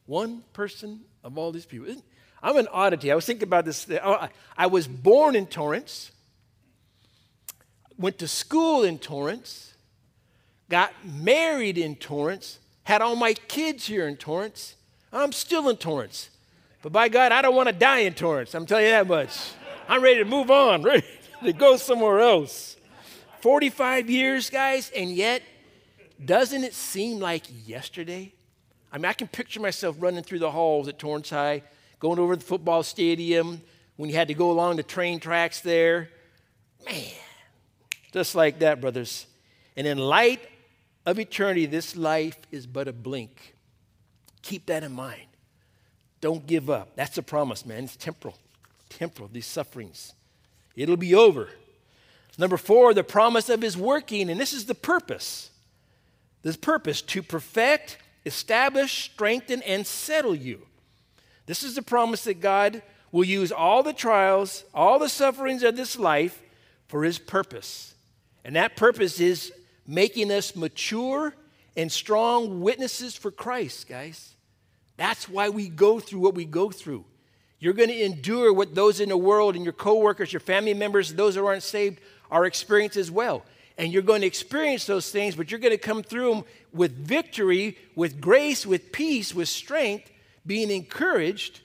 One 0.07 0.43
person 0.53 1.01
of 1.23 1.37
all 1.37 1.53
these 1.53 1.67
people. 1.67 1.95
I'm 2.43 2.57
an 2.57 2.69
oddity. 2.73 3.13
I 3.13 3.15
was 3.15 3.27
thinking 3.27 3.47
about 3.47 3.65
this. 3.65 3.87
Oh, 4.03 4.29
I 4.57 4.67
was 4.67 4.87
born 4.87 5.37
in 5.37 5.47
Torrance, 5.47 6.13
went 7.99 8.19
to 8.19 8.29
school 8.29 8.85
in 8.85 8.99
Torrance, 8.99 9.75
got 10.71 10.93
married 11.05 11.77
in 11.77 11.97
Torrance, 11.97 12.59
had 12.85 13.03
all 13.03 13.17
my 13.17 13.35
kids 13.35 13.87
here 13.87 14.09
in 14.09 14.17
Torrance. 14.17 14.77
I'm 15.13 15.33
still 15.33 15.69
in 15.69 15.77
Torrance. 15.77 16.31
But 16.89 16.93
by 16.95 17.09
God, 17.11 17.33
I 17.33 17.43
don't 17.43 17.55
want 17.55 17.69
to 17.69 17.75
die 17.75 17.99
in 17.99 18.15
Torrance. 18.15 18.55
I'm 18.55 18.65
telling 18.65 18.87
you 18.87 18.93
that 18.93 19.07
much. 19.07 19.39
I'm 19.91 20.03
ready 20.03 20.21
to 20.21 20.25
move 20.25 20.51
on, 20.51 20.83
ready 20.85 21.05
to 21.45 21.53
go 21.53 21.77
somewhere 21.77 22.19
else. 22.21 22.79
45 23.43 24.09
years, 24.09 24.49
guys, 24.49 24.91
and 24.97 25.11
yet, 25.11 25.43
doesn't 26.25 26.65
it 26.65 26.73
seem 26.73 27.21
like 27.21 27.45
yesterday? 27.67 28.33
I 28.91 28.97
mean, 28.97 29.05
I 29.05 29.13
can 29.13 29.29
picture 29.29 29.61
myself 29.61 29.97
running 29.99 30.25
through 30.25 30.39
the 30.39 30.51
halls 30.51 30.89
at 30.89 30.99
Torrance 30.99 31.29
High, 31.29 31.63
going 32.01 32.19
over 32.19 32.35
the 32.35 32.45
football 32.45 32.83
stadium, 32.83 33.61
when 33.97 34.09
you 34.09 34.17
had 34.17 34.29
to 34.29 34.35
go 34.35 34.51
along 34.51 34.77
the 34.77 34.83
train 34.83 35.21
tracks 35.21 35.61
there. 35.61 36.09
Man, 36.87 37.05
just 38.15 38.35
like 38.35 38.61
that, 38.61 38.81
brothers. 38.81 39.27
And 39.77 39.87
in 39.87 39.99
light 39.99 40.41
of 41.05 41.19
eternity, 41.19 41.67
this 41.67 41.97
life 41.97 42.39
is 42.51 42.67
but 42.67 42.89
a 42.89 42.95
blink. 42.95 43.57
Keep 44.41 44.65
that 44.65 44.83
in 44.83 44.93
mind. 44.93 45.29
Don't 46.21 46.47
give 46.47 46.69
up. 46.69 46.97
That's 46.97 47.19
a 47.19 47.23
promise, 47.23 47.65
man. 47.65 47.85
It's 47.85 47.97
temporal. 47.97 48.37
Temporal, 48.89 49.29
these 49.33 49.47
sufferings. 49.47 50.15
It'll 50.75 50.97
be 50.97 51.15
over. 51.15 51.49
Number 52.39 52.57
four, 52.57 52.95
the 52.95 53.05
promise 53.05 53.49
of 53.49 53.63
his 53.63 53.77
working, 53.77 54.31
and 54.31 54.41
this 54.41 54.53
is 54.53 54.67
the 54.67 54.75
purpose. 54.75 55.51
This 56.43 56.57
purpose 56.57 57.03
to 57.03 57.23
perfect, 57.23 57.99
establish, 58.25 59.11
strengthen, 59.13 59.63
and 59.63 59.87
settle 59.87 60.35
you. 60.35 60.63
This 61.47 61.63
is 61.63 61.75
the 61.75 61.83
promise 61.83 62.25
that 62.25 62.41
God 62.41 62.83
will 63.11 63.25
use 63.25 63.51
all 63.51 63.83
the 63.83 63.93
trials, 63.93 64.65
all 64.73 64.99
the 64.99 65.09
sufferings 65.09 65.63
of 65.63 65.77
this 65.77 65.99
life 65.99 66.41
for 66.87 67.05
his 67.05 67.19
purpose. 67.19 67.95
And 68.45 68.55
that 68.57 68.77
purpose 68.77 69.19
is 69.19 69.53
making 69.87 70.31
us 70.31 70.55
mature 70.55 71.35
and 71.77 71.91
strong 71.91 72.61
witnesses 72.61 73.17
for 73.17 73.31
Christ, 73.31 73.89
guys. 73.89 74.35
That's 74.99 75.29
why 75.29 75.49
we 75.49 75.69
go 75.69 76.01
through 76.01 76.21
what 76.21 76.35
we 76.35 76.45
go 76.45 76.71
through. 76.71 77.05
You're 77.61 77.73
going 77.73 77.89
to 77.89 78.05
endure 78.05 78.53
what 78.53 78.75
those 78.75 79.01
in 79.01 79.09
the 79.09 79.17
world 79.17 79.55
and 79.57 79.65
your 79.65 79.73
coworkers, 79.73 80.33
your 80.33 80.41
family 80.41 80.75
members, 80.75 81.15
those 81.15 81.37
who 81.37 81.47
aren't 81.47 81.63
saved 81.63 82.01
are 82.31 82.45
experiencing 82.45 83.01
as 83.01 83.11
well. 83.11 83.45
And 83.79 83.93
you're 83.93 84.03
going 84.03 84.21
to 84.23 84.27
experience 84.27 84.87
those 84.87 85.11
things, 85.11 85.37
but 85.37 85.51
you're 85.51 85.61
going 85.61 85.73
to 85.73 85.79
come 85.79 86.03
through 86.03 86.35
them 86.35 86.45
with 86.73 86.93
victory, 86.93 87.79
with 87.95 88.21
grace, 88.21 88.67
with 88.67 88.91
peace, 88.93 89.33
with 89.33 89.49
strength, 89.49 90.11
being 90.45 90.71
encouraged 90.71 91.61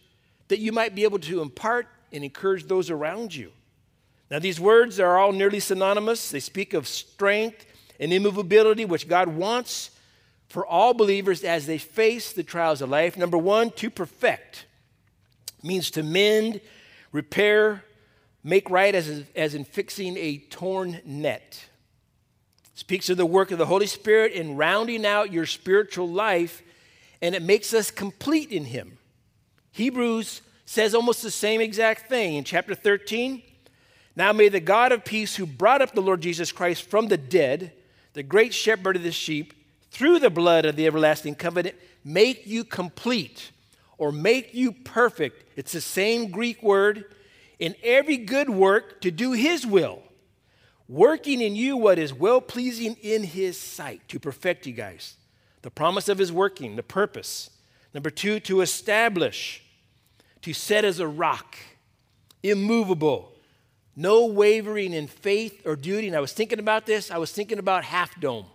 that 0.47 0.59
you 0.59 0.71
might 0.71 0.93
be 0.93 1.03
able 1.03 1.19
to 1.19 1.41
impart 1.41 1.87
and 2.11 2.23
encourage 2.23 2.65
those 2.65 2.91
around 2.91 3.33
you. 3.33 3.51
Now, 4.29 4.37
these 4.37 4.59
words 4.59 4.99
are 4.99 5.17
all 5.17 5.31
nearly 5.31 5.59
synonymous. 5.59 6.29
They 6.29 6.39
speak 6.39 6.75
of 6.75 6.87
strength 6.87 7.65
and 7.99 8.13
immovability, 8.13 8.85
which 8.85 9.07
God 9.07 9.27
wants 9.27 9.89
for 10.53 10.67
all 10.67 10.93
believers 10.93 11.43
as 11.43 11.65
they 11.65 11.79
face 11.79 12.31
the 12.31 12.43
trials 12.43 12.79
of 12.79 12.87
life. 12.87 13.17
Number 13.17 13.39
one, 13.39 13.71
to 13.71 13.89
perfect 13.89 14.67
means 15.63 15.89
to 15.89 16.03
mend, 16.03 16.61
repair, 17.11 17.83
make 18.43 18.69
right 18.69 18.93
as, 18.93 19.23
as 19.35 19.55
in 19.55 19.65
fixing 19.65 20.15
a 20.15 20.37
torn 20.51 21.01
net. 21.05 21.65
Speaks 22.75 23.09
of 23.09 23.17
the 23.17 23.25
work 23.25 23.49
of 23.49 23.57
the 23.57 23.65
Holy 23.65 23.87
Spirit 23.87 24.33
in 24.33 24.55
rounding 24.55 25.07
out 25.07 25.33
your 25.33 25.47
spiritual 25.47 26.07
life, 26.07 26.61
and 27.19 27.33
it 27.33 27.41
makes 27.41 27.73
us 27.73 27.89
complete 27.89 28.51
in 28.51 28.65
Him. 28.65 28.99
Hebrews 29.71 30.43
says 30.65 30.93
almost 30.93 31.23
the 31.23 31.31
same 31.31 31.61
exact 31.61 32.09
thing 32.09 32.35
in 32.35 32.43
chapter 32.43 32.75
13. 32.75 33.41
Now 34.15 34.31
may 34.31 34.49
the 34.49 34.59
God 34.59 34.91
of 34.91 35.03
peace, 35.03 35.35
who 35.35 35.47
brought 35.47 35.81
up 35.81 35.95
the 35.95 36.01
Lord 36.01 36.21
Jesus 36.21 36.51
Christ 36.51 36.83
from 36.83 37.07
the 37.07 37.17
dead, 37.17 37.73
the 38.13 38.21
great 38.21 38.53
shepherd 38.53 38.95
of 38.95 39.01
the 39.01 39.11
sheep, 39.11 39.55
through 39.93 40.17
the 40.17 40.31
blood 40.31 40.65
of 40.65 40.75
the 40.75 40.87
everlasting 40.87 41.35
covenant, 41.35 41.75
make 42.03 42.47
you 42.47 42.63
complete 42.63 43.51
or 43.99 44.11
make 44.11 44.53
you 44.53 44.71
perfect. 44.71 45.45
It's 45.55 45.71
the 45.71 45.81
same 45.81 46.31
Greek 46.31 46.63
word 46.63 47.05
in 47.59 47.75
every 47.83 48.17
good 48.17 48.49
work 48.49 49.01
to 49.01 49.11
do 49.11 49.33
his 49.33 49.67
will, 49.67 50.01
working 50.89 51.41
in 51.41 51.55
you 51.55 51.77
what 51.77 51.99
is 51.99 52.11
well 52.11 52.41
pleasing 52.41 52.97
in 53.03 53.23
his 53.23 53.57
sight, 53.59 54.01
to 54.07 54.19
perfect 54.19 54.65
you 54.65 54.73
guys. 54.73 55.15
The 55.61 55.69
promise 55.69 56.09
of 56.09 56.17
his 56.17 56.31
working, 56.31 56.75
the 56.75 56.83
purpose. 56.83 57.51
Number 57.93 58.09
two, 58.09 58.39
to 58.41 58.61
establish, 58.61 59.63
to 60.41 60.53
set 60.53 60.83
as 60.83 60.99
a 60.99 61.07
rock, 61.07 61.55
immovable, 62.41 63.31
no 63.95 64.25
wavering 64.25 64.91
in 64.91 65.05
faith 65.05 65.61
or 65.65 65.75
duty. 65.75 66.07
And 66.07 66.15
I 66.15 66.19
was 66.19 66.33
thinking 66.33 66.57
about 66.57 66.87
this, 66.87 67.11
I 67.11 67.19
was 67.19 67.31
thinking 67.31 67.59
about 67.59 67.83
Half 67.83 68.19
Dome, 68.19 68.47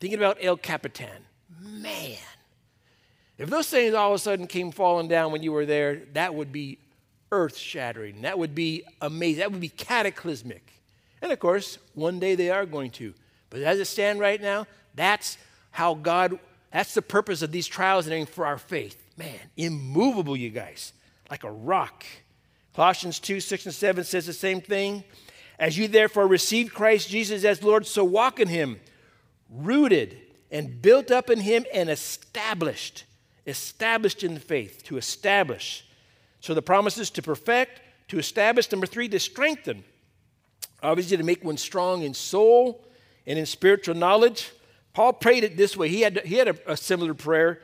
thinking 0.00 0.18
about 0.18 0.38
El 0.40 0.56
Capitan. 0.56 1.24
Man, 1.60 2.16
if 3.38 3.48
those 3.48 3.68
things 3.68 3.94
all 3.94 4.10
of 4.10 4.16
a 4.16 4.18
sudden 4.18 4.46
came 4.46 4.72
falling 4.72 5.08
down 5.08 5.30
when 5.30 5.42
you 5.42 5.52
were 5.52 5.66
there, 5.66 6.02
that 6.14 6.34
would 6.34 6.50
be 6.50 6.78
earth 7.30 7.56
shattering. 7.56 8.22
That 8.22 8.38
would 8.38 8.54
be 8.54 8.84
amazing. 9.00 9.40
That 9.40 9.52
would 9.52 9.60
be 9.60 9.68
cataclysmic. 9.68 10.72
And 11.22 11.30
of 11.30 11.38
course, 11.38 11.78
one 11.94 12.18
day 12.18 12.34
they 12.34 12.50
are 12.50 12.66
going 12.66 12.90
to. 12.92 13.14
But 13.50 13.60
as 13.60 13.78
it 13.78 13.86
stands 13.86 14.20
right 14.20 14.40
now, 14.40 14.66
that's 14.94 15.38
how 15.70 15.94
God, 15.94 16.38
that's 16.72 16.94
the 16.94 17.02
purpose 17.02 17.42
of 17.42 17.52
these 17.52 17.66
trials 17.66 18.06
and 18.06 18.28
for 18.28 18.46
our 18.46 18.58
faith. 18.58 18.96
Man, 19.16 19.38
immovable, 19.56 20.36
you 20.36 20.50
guys, 20.50 20.92
like 21.30 21.44
a 21.44 21.50
rock. 21.50 22.04
Colossians 22.74 23.20
2 23.20 23.40
6 23.40 23.66
and 23.66 23.74
7 23.74 24.04
says 24.04 24.26
the 24.26 24.32
same 24.32 24.60
thing. 24.60 25.04
As 25.58 25.76
you 25.76 25.88
therefore 25.88 26.26
received 26.26 26.72
Christ 26.72 27.10
Jesus 27.10 27.44
as 27.44 27.62
Lord, 27.62 27.86
so 27.86 28.02
walk 28.02 28.40
in 28.40 28.48
him, 28.48 28.80
rooted 29.50 30.16
and 30.50 30.80
built 30.80 31.10
up 31.10 31.30
in 31.30 31.40
him 31.40 31.64
and 31.72 31.90
established, 31.90 33.04
established 33.46 34.22
in 34.22 34.34
the 34.34 34.40
faith, 34.40 34.82
to 34.84 34.96
establish. 34.96 35.86
So 36.40 36.54
the 36.54 36.62
promises 36.62 37.10
to 37.10 37.22
perfect, 37.22 37.80
to 38.08 38.18
establish. 38.18 38.70
Number 38.70 38.86
three, 38.86 39.08
to 39.08 39.20
strengthen. 39.20 39.84
Obviously, 40.82 41.16
to 41.16 41.22
make 41.22 41.44
one 41.44 41.56
strong 41.56 42.02
in 42.02 42.14
soul 42.14 42.84
and 43.26 43.38
in 43.38 43.46
spiritual 43.46 43.94
knowledge. 43.94 44.50
Paul 44.92 45.12
prayed 45.12 45.44
it 45.44 45.56
this 45.56 45.76
way. 45.76 45.88
He 45.88 46.00
had, 46.00 46.20
he 46.24 46.36
had 46.36 46.48
a, 46.48 46.72
a 46.72 46.76
similar 46.76 47.14
prayer 47.14 47.60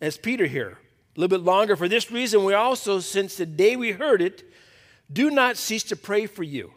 as 0.00 0.16
Peter 0.16 0.46
here. 0.46 0.78
A 1.16 1.20
little 1.20 1.36
bit 1.36 1.44
longer. 1.44 1.76
For 1.76 1.88
this 1.88 2.10
reason, 2.10 2.44
we 2.44 2.54
also, 2.54 3.00
since 3.00 3.36
the 3.36 3.44
day 3.44 3.76
we 3.76 3.92
heard 3.92 4.22
it, 4.22 4.44
do 5.12 5.30
not 5.30 5.58
cease 5.58 5.82
to 5.84 5.96
pray 5.96 6.26
for 6.26 6.42
you 6.42 6.72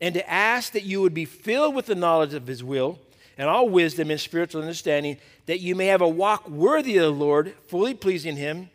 and 0.00 0.14
to 0.14 0.30
ask 0.30 0.72
that 0.72 0.82
you 0.82 1.00
would 1.00 1.14
be 1.14 1.24
filled 1.24 1.74
with 1.74 1.86
the 1.86 1.94
knowledge 1.94 2.34
of 2.34 2.46
his 2.46 2.62
will 2.62 2.98
and 3.38 3.48
all 3.48 3.68
wisdom 3.68 4.10
and 4.10 4.20
spiritual 4.20 4.60
understanding, 4.60 5.16
that 5.46 5.60
you 5.60 5.74
may 5.74 5.86
have 5.86 6.02
a 6.02 6.08
walk 6.08 6.48
worthy 6.48 6.96
of 6.98 7.04
the 7.04 7.10
Lord, 7.10 7.54
fully 7.68 7.94
pleasing 7.94 8.36
him, 8.36 8.68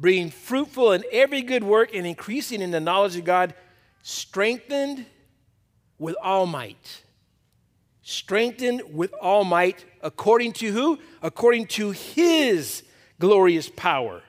being 0.00 0.30
fruitful 0.30 0.92
in 0.92 1.02
every 1.10 1.42
good 1.42 1.64
work 1.64 1.92
and 1.92 2.06
increasing 2.06 2.62
in 2.62 2.70
the 2.70 2.80
knowledge 2.80 3.16
of 3.16 3.24
God, 3.24 3.52
strengthened 4.02 5.04
with 5.98 6.14
all 6.22 6.46
might. 6.46 7.02
Strengthened 8.02 8.82
with 8.92 9.12
all 9.14 9.42
might, 9.42 9.84
according 10.00 10.52
to 10.52 10.70
who? 10.70 10.98
According 11.20 11.66
to 11.66 11.90
his 11.90 12.84
glorious 13.18 13.68
power, 13.68 14.22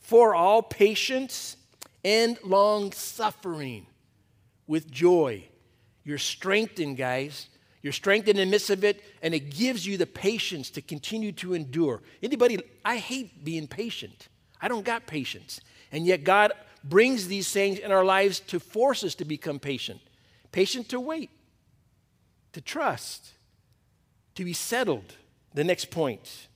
for 0.00 0.34
all 0.34 0.60
patience 0.60 1.56
and 2.04 2.36
long 2.44 2.92
suffering 2.92 3.86
with 4.66 4.90
joy. 4.90 5.44
You're 6.04 6.18
strengthened, 6.18 6.96
guys. 6.96 7.48
You're 7.82 7.92
strengthened 7.92 8.38
in 8.38 8.48
the 8.48 8.50
midst 8.50 8.70
of 8.70 8.84
it, 8.84 9.02
and 9.22 9.34
it 9.34 9.50
gives 9.50 9.84
you 9.86 9.96
the 9.96 10.06
patience 10.06 10.70
to 10.70 10.80
continue 10.80 11.32
to 11.32 11.54
endure. 11.54 12.00
Anybody, 12.22 12.58
I 12.84 12.98
hate 12.98 13.44
being 13.44 13.66
patient. 13.66 14.28
I 14.60 14.68
don't 14.68 14.84
got 14.84 15.06
patience. 15.06 15.60
And 15.90 16.06
yet 16.06 16.22
God 16.22 16.52
brings 16.84 17.26
these 17.26 17.50
things 17.50 17.78
in 17.78 17.90
our 17.90 18.04
lives 18.04 18.40
to 18.40 18.60
force 18.60 19.02
us 19.02 19.16
to 19.16 19.24
become 19.24 19.58
patient. 19.58 20.00
Patient 20.52 20.88
to 20.90 21.00
wait, 21.00 21.30
to 22.52 22.60
trust, 22.60 23.32
to 24.36 24.44
be 24.44 24.52
settled. 24.52 25.16
The 25.54 25.64
next 25.64 25.90
point. 25.90 26.48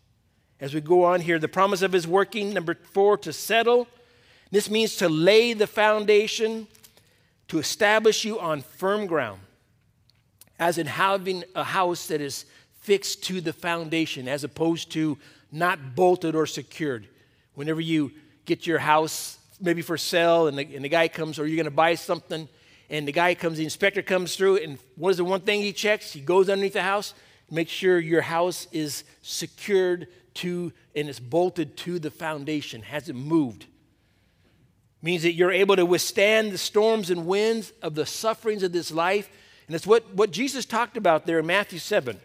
As 0.59 0.73
we 0.73 0.81
go 0.81 1.05
on 1.05 1.21
here, 1.21 1.39
the 1.39 1.49
promise 1.49 1.83
of 1.83 1.93
his 1.93 2.07
working, 2.07 2.55
number 2.55 2.75
four, 2.75 3.19
to 3.19 3.33
settle. 3.33 3.87
This 4.51 4.71
means 4.71 4.97
to 4.97 5.09
lay 5.09 5.53
the 5.53 5.67
foundation, 5.67 6.67
to 7.49 7.59
establish 7.59 8.25
you 8.25 8.41
on 8.41 8.63
firm 8.63 9.07
ground, 9.07 9.41
as 10.59 10.79
in 10.79 10.87
having 10.87 11.45
a 11.55 11.65
house 11.65 12.07
that 12.09 12.21
is 12.21 12.47
fixed 12.81 13.25
to 13.25 13.41
the 13.41 13.53
foundation, 13.53 14.29
as 14.29 14.45
opposed 14.45 14.91
to 14.93 15.19
not 15.53 15.95
bolted 15.95 16.35
or 16.35 16.47
secured. 16.47 17.09
Whenever 17.55 17.81
you 17.81 18.13
get 18.45 18.67
your 18.67 18.79
house, 18.79 19.39
maybe 19.61 19.83
for 19.83 19.97
sale, 19.97 20.47
and 20.47 20.59
the, 20.59 20.75
and 20.75 20.85
the 20.85 20.89
guy 20.89 21.09
comes, 21.09 21.39
or 21.39 21.47
you're 21.47 21.57
going 21.57 21.65
to 21.65 21.71
buy 21.71 21.95
something, 21.95 22.49
and 22.89 23.09
the 23.09 23.13
guy 23.13 23.35
comes, 23.35 23.59
the 23.59 23.65
inspector 23.65 24.03
comes 24.03 24.37
through, 24.37 24.59
and 24.59 24.79
what 24.97 25.11
is 25.11 25.17
the 25.17 25.25
one 25.25 25.41
thing 25.41 25.61
he 25.63 25.73
checks? 25.73 26.13
He 26.13 26.21
goes 26.21 26.49
underneath 26.49 26.75
the 26.75 26.83
house, 26.83 27.15
make 27.51 27.69
sure 27.69 27.99
your 27.99 28.23
house 28.23 28.67
is 28.73 29.05
secured 29.23 30.09
to 30.35 30.73
and 30.95 31.09
it's 31.09 31.21
bolted 31.21 31.77
to 31.77 31.99
the 31.99 32.11
foundation, 32.11 32.83
hasn't 32.83 33.19
moved. 33.19 33.67
Means 35.03 35.23
that 35.23 35.33
you're 35.33 35.53
able 35.53 35.77
to 35.77 35.85
withstand 35.85 36.53
the 36.53 36.59
storms 36.59 37.11
and 37.11 37.27
winds 37.27 37.73
of 37.83 37.95
the 37.95 38.07
sufferings 38.07 38.63
of 38.63 38.73
this 38.73 38.91
life. 38.91 39.29
And 39.67 39.75
it's 39.75 39.87
what, 39.87 40.15
what 40.15 40.31
Jesus 40.31 40.65
talked 40.65 40.97
about 40.97 41.27
there 41.27 41.39
in 41.39 41.47
Matthew 41.47 41.79
7. 41.79 42.19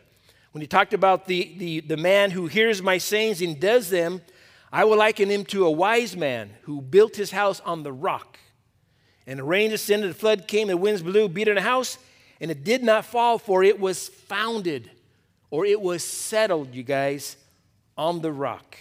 When 0.51 0.61
he 0.61 0.67
talked 0.67 0.93
about 0.93 1.27
the, 1.27 1.53
the, 1.57 1.79
the 1.79 1.97
man 1.97 2.31
who 2.31 2.47
hears 2.47 2.81
my 2.81 2.97
sayings 2.97 3.41
and 3.41 3.59
does 3.59 3.89
them, 3.89 4.21
I 4.71 4.83
will 4.85 4.97
liken 4.97 5.29
him 5.29 5.45
to 5.45 5.65
a 5.65 5.71
wise 5.71 6.15
man 6.15 6.51
who 6.63 6.81
built 6.81 7.15
his 7.15 7.31
house 7.31 7.59
on 7.61 7.83
the 7.83 7.91
rock. 7.91 8.37
And 9.25 9.39
the 9.39 9.43
rain 9.43 9.69
descended, 9.69 10.09
the 10.09 10.15
flood 10.15 10.47
came, 10.47 10.67
the 10.67 10.77
winds 10.77 11.01
blew, 11.01 11.29
beat 11.29 11.47
on 11.47 11.55
the 11.55 11.61
house, 11.61 11.97
and 12.39 12.51
it 12.51 12.63
did 12.63 12.83
not 12.83 13.05
fall, 13.05 13.37
for 13.37 13.63
it 13.63 13.79
was 13.79 14.09
founded 14.09 14.89
or 15.51 15.65
it 15.65 15.81
was 15.81 16.03
settled, 16.03 16.73
you 16.73 16.81
guys, 16.81 17.35
on 17.97 18.21
the 18.21 18.31
rock. 18.31 18.77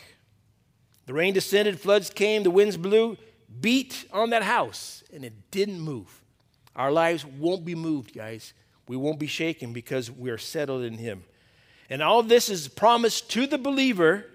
The 1.06 1.12
rain 1.12 1.34
descended, 1.34 1.80
floods 1.80 2.08
came, 2.08 2.44
the 2.44 2.50
winds 2.50 2.76
blew, 2.76 3.18
beat 3.60 4.06
on 4.12 4.30
that 4.30 4.44
house, 4.44 5.02
and 5.12 5.24
it 5.24 5.50
didn't 5.50 5.80
move. 5.80 6.22
Our 6.76 6.92
lives 6.92 7.24
won't 7.24 7.64
be 7.64 7.74
moved, 7.74 8.14
guys. 8.14 8.52
We 8.88 8.96
won't 8.96 9.18
be 9.18 9.26
shaken 9.26 9.72
because 9.72 10.10
we 10.10 10.30
are 10.30 10.38
settled 10.38 10.82
in 10.82 10.98
Him. 10.98 11.24
And 11.88 12.02
all 12.02 12.22
this 12.22 12.48
is 12.48 12.68
promised 12.68 13.30
to 13.30 13.46
the 13.46 13.58
believer 13.58 14.26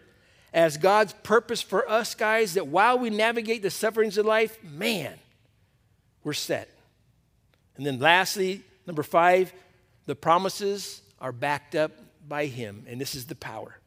as 0.54 0.78
God's 0.78 1.14
purpose 1.24 1.62
for 1.62 1.90
us, 1.90 2.16
guys, 2.16 2.54
that 2.54 2.68
while 2.68 2.98
we 2.98 3.10
navigate 3.10 3.62
the 3.62 3.70
sufferings 3.70 4.18
of 4.18 4.26
life, 4.26 4.58
man, 4.64 5.14
we're 6.24 6.34
set. 6.34 6.70
And 7.78 7.86
then 7.86 8.00
lastly, 8.00 8.64
number 8.88 9.04
five, 9.04 9.54
the 10.06 10.16
promises 10.16 11.02
are 11.20 11.32
backed 11.32 11.76
up 11.76 11.92
by 12.28 12.46
Him, 12.46 12.86
and 12.88 13.00
this 13.00 13.16
is 13.16 13.26
the 13.26 13.36
power. 13.36 13.80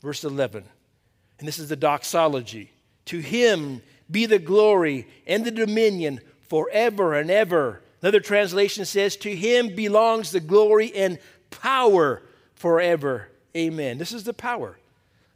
Verse 0.00 0.24
11. 0.24 0.64
And 1.38 1.48
this 1.48 1.58
is 1.58 1.68
the 1.68 1.76
doxology. 1.76 2.70
To 3.06 3.18
him 3.18 3.82
be 4.10 4.26
the 4.26 4.38
glory 4.38 5.06
and 5.26 5.44
the 5.44 5.50
dominion 5.50 6.20
forever 6.48 7.14
and 7.14 7.30
ever. 7.30 7.82
Another 8.02 8.20
translation 8.20 8.84
says, 8.84 9.16
To 9.16 9.34
him 9.34 9.74
belongs 9.74 10.30
the 10.30 10.40
glory 10.40 10.94
and 10.94 11.18
power 11.50 12.22
forever. 12.54 13.28
Amen. 13.56 13.98
This 13.98 14.12
is 14.12 14.24
the 14.24 14.34
power. 14.34 14.78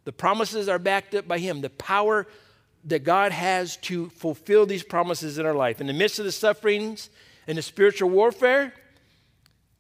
The 0.05 0.13
promises 0.13 0.69
are 0.69 0.79
backed 0.79 1.15
up 1.15 1.27
by 1.27 1.39
him. 1.39 1.61
The 1.61 1.71
power 1.71 2.27
that 2.85 3.05
God 3.05 3.33
has 3.33 3.77
to 3.79 4.09
fulfill 4.11 4.67
these 4.67 4.83
promises 4.83 5.39
in 5.39 5.47
our 5.47 5.55
life. 5.55 5.81
In 5.81 5.87
the 5.87 5.93
midst 5.93 6.19
of 6.19 6.25
the 6.25 6.33
sufferings 6.33 7.11
and 7.47 7.57
the 7.57 7.63
spiritual 7.63 8.11
warfare, 8.11 8.75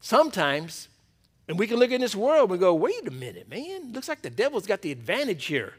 sometimes 0.01 0.89
and 1.47 1.59
we 1.59 1.67
can 1.67 1.77
look 1.77 1.91
in 1.91 2.01
this 2.01 2.17
world 2.17 2.51
and 2.51 2.61
go, 2.61 2.75
wait 2.75 3.07
a 3.07 3.11
minute, 3.11 3.49
man. 3.49 3.93
Looks 3.93 4.09
like 4.09 4.23
the 4.23 4.31
devil's 4.31 4.67
got 4.67 4.81
the 4.81 4.93
advantage 4.93 5.45
here. 5.45 5.75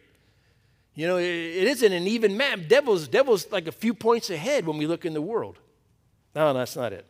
You 0.93 1.07
know, 1.07 1.17
it, 1.17 1.25
isn't 1.25 1.91
an 1.91 2.07
even 2.07 2.37
map. 2.37 2.59
Devil's, 2.67 3.07
devil's 3.07 3.51
like 3.51 3.67
a 3.67 3.71
few 3.71 3.93
points 3.93 4.29
ahead 4.29 4.65
when 4.65 4.77
we 4.77 4.87
look 4.87 5.05
in 5.05 5.13
the 5.13 5.21
world. 5.21 5.57
No, 6.36 6.54
that's 6.54 6.76
not 6.76 6.91
it. 6.91 7.06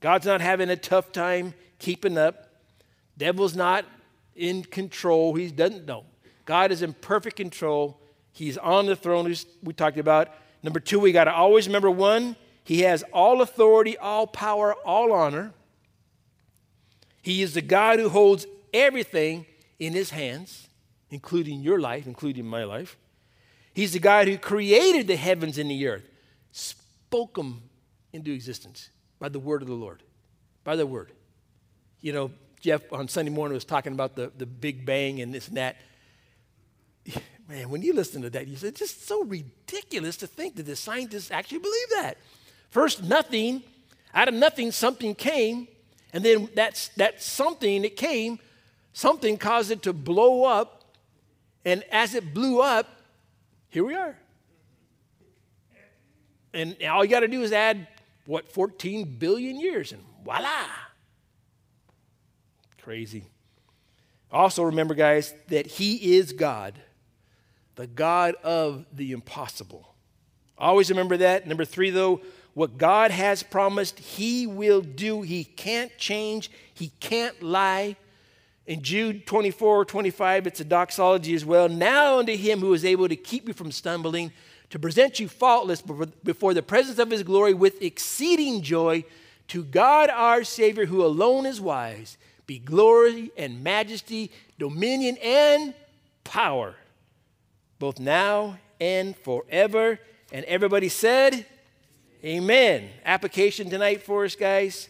God's 0.00 0.26
not 0.26 0.40
having 0.40 0.70
a 0.70 0.76
tough 0.76 1.12
time 1.12 1.54
keeping 1.78 2.16
up. 2.16 2.48
Devil's 3.16 3.54
not 3.54 3.84
in 4.34 4.64
control. 4.64 5.34
He 5.34 5.50
doesn't 5.50 5.86
know. 5.86 6.06
God 6.46 6.72
is 6.72 6.82
in 6.82 6.94
perfect 6.94 7.36
control. 7.36 8.00
He's 8.32 8.56
on 8.56 8.86
the 8.86 8.96
throne, 8.96 9.32
we 9.62 9.72
talked 9.74 9.98
about. 9.98 10.28
Number 10.62 10.80
two, 10.80 10.98
we 10.98 11.12
got 11.12 11.24
to 11.24 11.34
always 11.34 11.66
remember 11.66 11.90
one, 11.90 12.36
he 12.64 12.80
has 12.80 13.02
all 13.12 13.42
authority, 13.42 13.98
all 13.98 14.26
power, 14.26 14.74
all 14.84 15.12
honor. 15.12 15.52
He 17.20 17.42
is 17.42 17.54
the 17.54 17.62
God 17.62 17.98
who 17.98 18.08
holds 18.08 18.46
everything 18.72 19.46
in 19.78 19.92
his 19.92 20.10
hands, 20.10 20.68
including 21.10 21.60
your 21.60 21.80
life, 21.80 22.06
including 22.06 22.46
my 22.46 22.64
life. 22.64 22.96
He's 23.74 23.92
the 23.92 23.98
God 23.98 24.28
who 24.28 24.38
created 24.38 25.06
the 25.06 25.16
heavens 25.16 25.58
and 25.58 25.70
the 25.70 25.86
earth, 25.86 26.08
spoke 26.52 27.34
them 27.34 27.62
into 28.12 28.32
existence 28.32 28.90
by 29.18 29.28
the 29.28 29.38
word 29.38 29.62
of 29.62 29.68
the 29.68 29.74
Lord, 29.74 30.02
by 30.64 30.76
the 30.76 30.86
word. 30.86 31.12
You 32.00 32.12
know, 32.12 32.30
Jeff 32.60 32.92
on 32.92 33.08
Sunday 33.08 33.30
morning 33.30 33.54
was 33.54 33.64
talking 33.64 33.92
about 33.92 34.16
the, 34.16 34.32
the 34.36 34.46
Big 34.46 34.84
Bang 34.86 35.20
and 35.20 35.34
this 35.34 35.48
and 35.48 35.56
that. 35.56 35.76
Man, 37.48 37.68
when 37.70 37.82
you 37.82 37.92
listen 37.92 38.22
to 38.22 38.30
that, 38.30 38.46
you 38.46 38.56
say, 38.56 38.68
it's 38.68 38.78
just 38.78 39.06
so 39.06 39.24
ridiculous 39.24 40.16
to 40.18 40.26
think 40.26 40.56
that 40.56 40.64
the 40.64 40.76
scientists 40.76 41.30
actually 41.30 41.58
believe 41.58 41.88
that. 41.96 42.18
First, 42.70 43.02
nothing, 43.02 43.62
out 44.14 44.28
of 44.28 44.34
nothing, 44.34 44.70
something 44.70 45.14
came, 45.14 45.68
and 46.12 46.24
then 46.24 46.48
that's, 46.54 46.88
that 46.96 47.22
something 47.22 47.82
that 47.82 47.96
came, 47.96 48.38
something 48.92 49.36
caused 49.36 49.70
it 49.70 49.82
to 49.82 49.92
blow 49.92 50.44
up. 50.44 50.84
And 51.64 51.84
as 51.90 52.14
it 52.14 52.32
blew 52.32 52.60
up, 52.60 52.88
here 53.68 53.84
we 53.84 53.94
are. 53.94 54.16
And 56.54 56.76
all 56.88 57.04
you 57.04 57.10
got 57.10 57.20
to 57.20 57.28
do 57.28 57.42
is 57.42 57.52
add, 57.52 57.88
what, 58.26 58.48
14 58.48 59.16
billion 59.18 59.58
years, 59.58 59.92
and 59.92 60.02
voila. 60.24 60.66
Crazy. 62.82 63.24
Also, 64.30 64.62
remember, 64.62 64.94
guys, 64.94 65.34
that 65.48 65.66
He 65.66 66.16
is 66.16 66.32
God, 66.32 66.74
the 67.74 67.86
God 67.86 68.34
of 68.42 68.86
the 68.92 69.12
impossible. 69.12 69.94
Always 70.56 70.90
remember 70.90 71.16
that. 71.18 71.46
Number 71.46 71.64
three, 71.64 71.90
though, 71.90 72.20
what 72.54 72.78
God 72.78 73.10
has 73.10 73.42
promised, 73.42 73.98
He 73.98 74.46
will 74.46 74.80
do. 74.80 75.22
He 75.22 75.44
can't 75.44 75.96
change, 75.98 76.50
He 76.74 76.92
can't 77.00 77.42
lie. 77.42 77.96
In 78.64 78.82
Jude 78.82 79.26
24 79.26 79.84
25, 79.86 80.46
it's 80.46 80.60
a 80.60 80.64
doxology 80.64 81.34
as 81.34 81.44
well. 81.44 81.68
Now 81.68 82.20
unto 82.20 82.36
Him 82.36 82.60
who 82.60 82.72
is 82.74 82.84
able 82.84 83.08
to 83.08 83.16
keep 83.16 83.48
you 83.48 83.54
from 83.54 83.72
stumbling, 83.72 84.32
to 84.72 84.78
present 84.78 85.20
you 85.20 85.28
faultless 85.28 85.82
before 85.82 86.54
the 86.54 86.62
presence 86.62 86.98
of 86.98 87.10
His 87.10 87.22
glory 87.22 87.52
with 87.52 87.82
exceeding 87.82 88.62
joy, 88.62 89.04
to 89.48 89.64
God 89.64 90.08
our 90.08 90.44
Savior, 90.44 90.86
who 90.86 91.04
alone 91.04 91.44
is 91.44 91.60
wise, 91.60 92.16
be 92.46 92.58
glory 92.58 93.30
and 93.36 93.62
majesty, 93.62 94.32
dominion 94.58 95.18
and 95.22 95.74
power, 96.24 96.74
both 97.78 98.00
now 98.00 98.58
and 98.80 99.14
forever. 99.14 99.98
And 100.32 100.42
everybody 100.46 100.88
said, 100.88 101.44
Amen. 102.24 102.88
Application 103.04 103.68
tonight 103.68 104.02
for 104.02 104.24
us, 104.24 104.34
guys. 104.34 104.88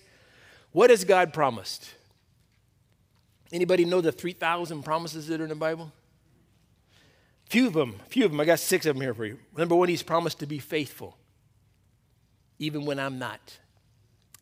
What 0.70 0.90
has 0.90 1.02
God 1.02 1.32
promised? 1.32 1.92
Anybody 3.52 3.84
know 3.84 4.00
the 4.00 4.12
3,000 4.12 4.84
promises 4.84 5.26
that 5.26 5.40
are 5.40 5.44
in 5.44 5.48
the 5.48 5.56
Bible? 5.56 5.90
Few 7.52 7.66
of 7.66 7.74
them, 7.74 8.00
few 8.08 8.24
of 8.24 8.30
them. 8.30 8.40
I 8.40 8.46
got 8.46 8.60
six 8.60 8.86
of 8.86 8.94
them 8.94 9.02
here 9.02 9.12
for 9.12 9.26
you. 9.26 9.38
Number 9.54 9.74
one, 9.74 9.90
He's 9.90 10.02
promised 10.02 10.38
to 10.38 10.46
be 10.46 10.58
faithful, 10.58 11.18
even 12.58 12.86
when 12.86 12.98
I'm 12.98 13.18
not, 13.18 13.58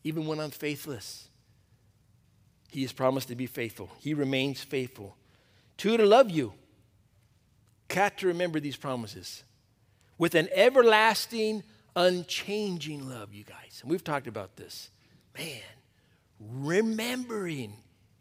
even 0.05 0.27
when 0.27 0.39
I'm 0.39 0.49
faithless. 0.49 1.27
He 2.69 2.83
has 2.83 2.93
promised 2.93 3.27
to 3.27 3.35
be 3.35 3.47
faithful. 3.47 3.89
He 3.99 4.13
remains 4.13 4.63
faithful. 4.63 5.17
Two, 5.75 5.97
to 5.97 6.05
love 6.05 6.31
you. 6.31 6.53
Got 7.89 8.19
to 8.19 8.27
remember 8.27 8.61
these 8.61 8.77
promises 8.77 9.43
with 10.17 10.33
an 10.33 10.47
everlasting, 10.53 11.63
unchanging 11.97 13.09
love, 13.09 13.33
you 13.33 13.43
guys. 13.43 13.79
And 13.81 13.91
we've 13.91 14.05
talked 14.05 14.27
about 14.27 14.55
this. 14.55 14.89
Man, 15.37 15.59
remembering 16.39 17.73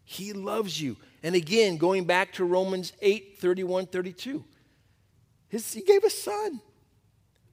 he 0.03 0.33
loves 0.33 0.83
you. 0.83 0.97
And 1.23 1.37
again, 1.37 1.77
going 1.77 2.07
back 2.07 2.33
to 2.33 2.45
Romans 2.45 2.93
8 3.01 3.39
31, 3.39 3.87
32. 3.87 4.45
His, 5.51 5.73
he 5.73 5.83
gave 5.83 6.03
a 6.05 6.11
son. 6.11 6.61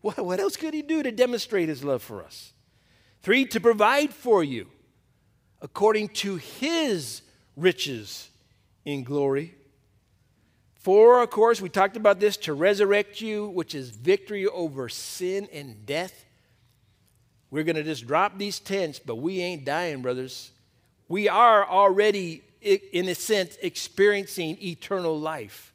What, 0.02 0.24
what 0.24 0.40
else 0.40 0.56
could 0.56 0.74
he 0.74 0.82
do 0.82 1.04
to 1.04 1.12
demonstrate 1.12 1.68
his 1.68 1.84
love 1.84 2.02
for 2.02 2.24
us? 2.24 2.54
Three, 3.22 3.46
to 3.48 3.60
provide 3.60 4.14
for 4.14 4.44
you 4.44 4.68
according 5.62 6.10
to 6.10 6.38
his 6.38 7.24
riches 7.58 8.30
in 8.86 9.04
glory. 9.04 9.56
Four, 10.76 11.22
of 11.22 11.30
course, 11.32 11.60
we 11.60 11.68
talked 11.68 11.98
about 11.98 12.20
this 12.22 12.38
to 12.38 12.54
resurrect 12.54 13.20
you, 13.20 13.50
which 13.50 13.76
is 13.76 13.90
victory 13.90 14.48
over 14.48 14.88
sin 14.88 15.50
and 15.52 15.86
death. 15.86 16.26
We're 17.50 17.64
going 17.64 17.76
to 17.76 17.84
just 17.84 18.08
drop 18.08 18.38
these 18.38 18.60
tents, 18.60 19.00
but 19.00 19.16
we 19.16 19.42
ain't 19.42 19.66
dying, 19.66 20.02
brothers. 20.02 20.52
We 21.10 21.28
are 21.28 21.68
already 21.68 22.44
in 22.62 23.08
a 23.08 23.16
sense, 23.16 23.58
experiencing 23.62 24.58
eternal 24.62 25.20
life 25.20 25.74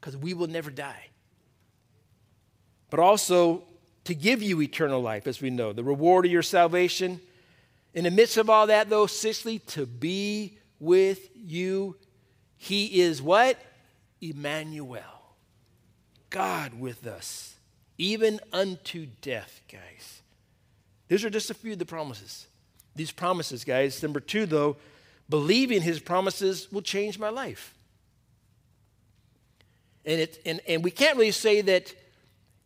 because 0.00 0.16
we 0.16 0.34
will 0.34 0.46
never 0.46 0.70
die. 0.70 1.07
But 2.90 3.00
also 3.00 3.64
to 4.04 4.14
give 4.14 4.42
you 4.42 4.62
eternal 4.62 5.00
life, 5.00 5.26
as 5.26 5.40
we 5.40 5.50
know, 5.50 5.72
the 5.72 5.84
reward 5.84 6.24
of 6.24 6.32
your 6.32 6.42
salvation. 6.42 7.20
In 7.94 8.04
the 8.04 8.10
midst 8.10 8.36
of 8.36 8.48
all 8.48 8.66
that, 8.68 8.88
though, 8.88 9.06
sixthly, 9.06 9.58
to 9.60 9.86
be 9.86 10.58
with 10.80 11.28
you. 11.34 11.96
He 12.56 13.00
is 13.00 13.20
what? 13.20 13.58
Emmanuel. 14.20 15.02
God 16.30 16.78
with 16.78 17.06
us, 17.06 17.54
even 17.96 18.40
unto 18.52 19.06
death, 19.22 19.62
guys. 19.70 20.22
These 21.08 21.24
are 21.24 21.30
just 21.30 21.50
a 21.50 21.54
few 21.54 21.72
of 21.72 21.78
the 21.78 21.86
promises. 21.86 22.46
These 22.94 23.12
promises, 23.12 23.64
guys. 23.64 24.02
Number 24.02 24.20
two, 24.20 24.44
though, 24.44 24.76
believing 25.28 25.80
his 25.80 26.00
promises 26.00 26.70
will 26.70 26.82
change 26.82 27.18
my 27.18 27.30
life. 27.30 27.74
And, 30.04 30.20
it, 30.20 30.40
and, 30.44 30.60
and 30.68 30.84
we 30.84 30.90
can't 30.90 31.16
really 31.16 31.30
say 31.30 31.60
that 31.62 31.94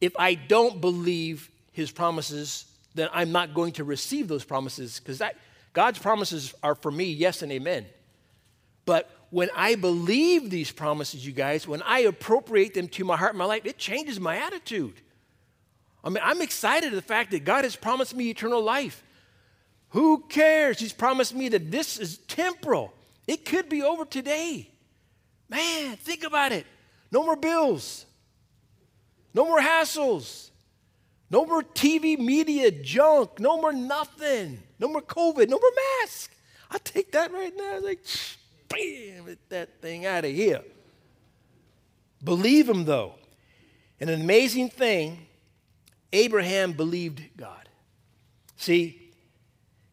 if 0.03 0.15
I 0.19 0.35
don't 0.35 0.81
believe 0.81 1.49
his 1.71 1.93
promises, 1.93 2.67
then 2.95 3.09
I'm 3.13 3.31
not 3.31 3.55
going 3.55 3.73
to 3.75 3.85
receive 3.85 4.27
those 4.27 4.45
promises 4.45 4.99
because 4.99 5.23
God's 5.73 6.01
promises 6.01 6.53
are 6.61 6.75
for 6.75 6.91
me, 6.91 7.05
yes 7.05 7.41
and 7.41 7.53
amen. 7.53 7.87
But 8.85 9.09
when 9.31 9.49
I 9.57 9.77
believe 9.77 10.51
these 10.51 10.73
promises, 10.73 11.25
you 11.25 11.33
guys, 11.33 11.69
when 11.69 11.83
I 11.83 12.01
appropriate 12.01 12.75
them 12.75 12.89
to 12.89 13.05
my 13.05 13.17
heart 13.17 13.31
and 13.31 13.39
my 13.39 13.45
life, 13.45 13.65
it 13.65 13.79
changes 13.79 14.19
my 14.19 14.37
attitude. 14.39 14.95
I 16.03 16.09
mean, 16.09 16.23
I'm 16.23 16.43
excited 16.43 16.89
at 16.89 16.97
the 16.97 17.01
fact 17.01 17.31
that 17.31 17.45
God 17.45 17.63
has 17.63 17.77
promised 17.77 18.15
me 18.15 18.29
eternal 18.29 18.61
life. 18.61 19.05
Who 19.91 20.25
cares? 20.29 20.81
He's 20.81 20.93
promised 20.93 21.33
me 21.33 21.49
that 21.51 21.71
this 21.71 21.97
is 21.97 22.19
temporal. 22.19 22.93
It 23.29 23.45
could 23.45 23.69
be 23.69 23.83
over 23.83 24.05
today. 24.05 24.69
Man, 25.49 25.95
think 25.97 26.25
about 26.25 26.51
it. 26.51 26.67
No 27.13 27.23
more 27.23 27.37
bills. 27.37 28.05
No 29.35 29.47
more 29.47 29.61
hassles. 29.61 30.51
No 31.31 31.47
more 31.47 31.63
TV 31.63 32.19
media 32.19 32.71
junk. 32.71 33.41
No 33.41 33.61
more 33.61 33.73
nothing. 33.73 34.63
No 34.79 34.89
more 34.89 35.01
COVID. 35.01 35.49
No 35.49 35.59
more 35.59 35.71
mask. 36.01 36.31
I 36.71 36.79
take 36.79 37.13
that 37.13 37.33
right 37.33 37.53
now. 37.57 37.81
Like, 37.81 38.01
bam, 38.69 39.27
get 39.27 39.49
that 39.51 39.81
thing 39.81 40.07
out 40.07 40.25
of 40.25 40.31
here. 40.33 40.63
Believe 42.23 42.69
him, 42.69 42.85
though. 42.85 43.15
And 44.01 44.11
an 44.11 44.21
amazing 44.21 44.69
thing, 44.69 45.27
Abraham 46.13 46.73
believed 46.73 47.23
God. 47.37 47.69
See, 48.57 49.13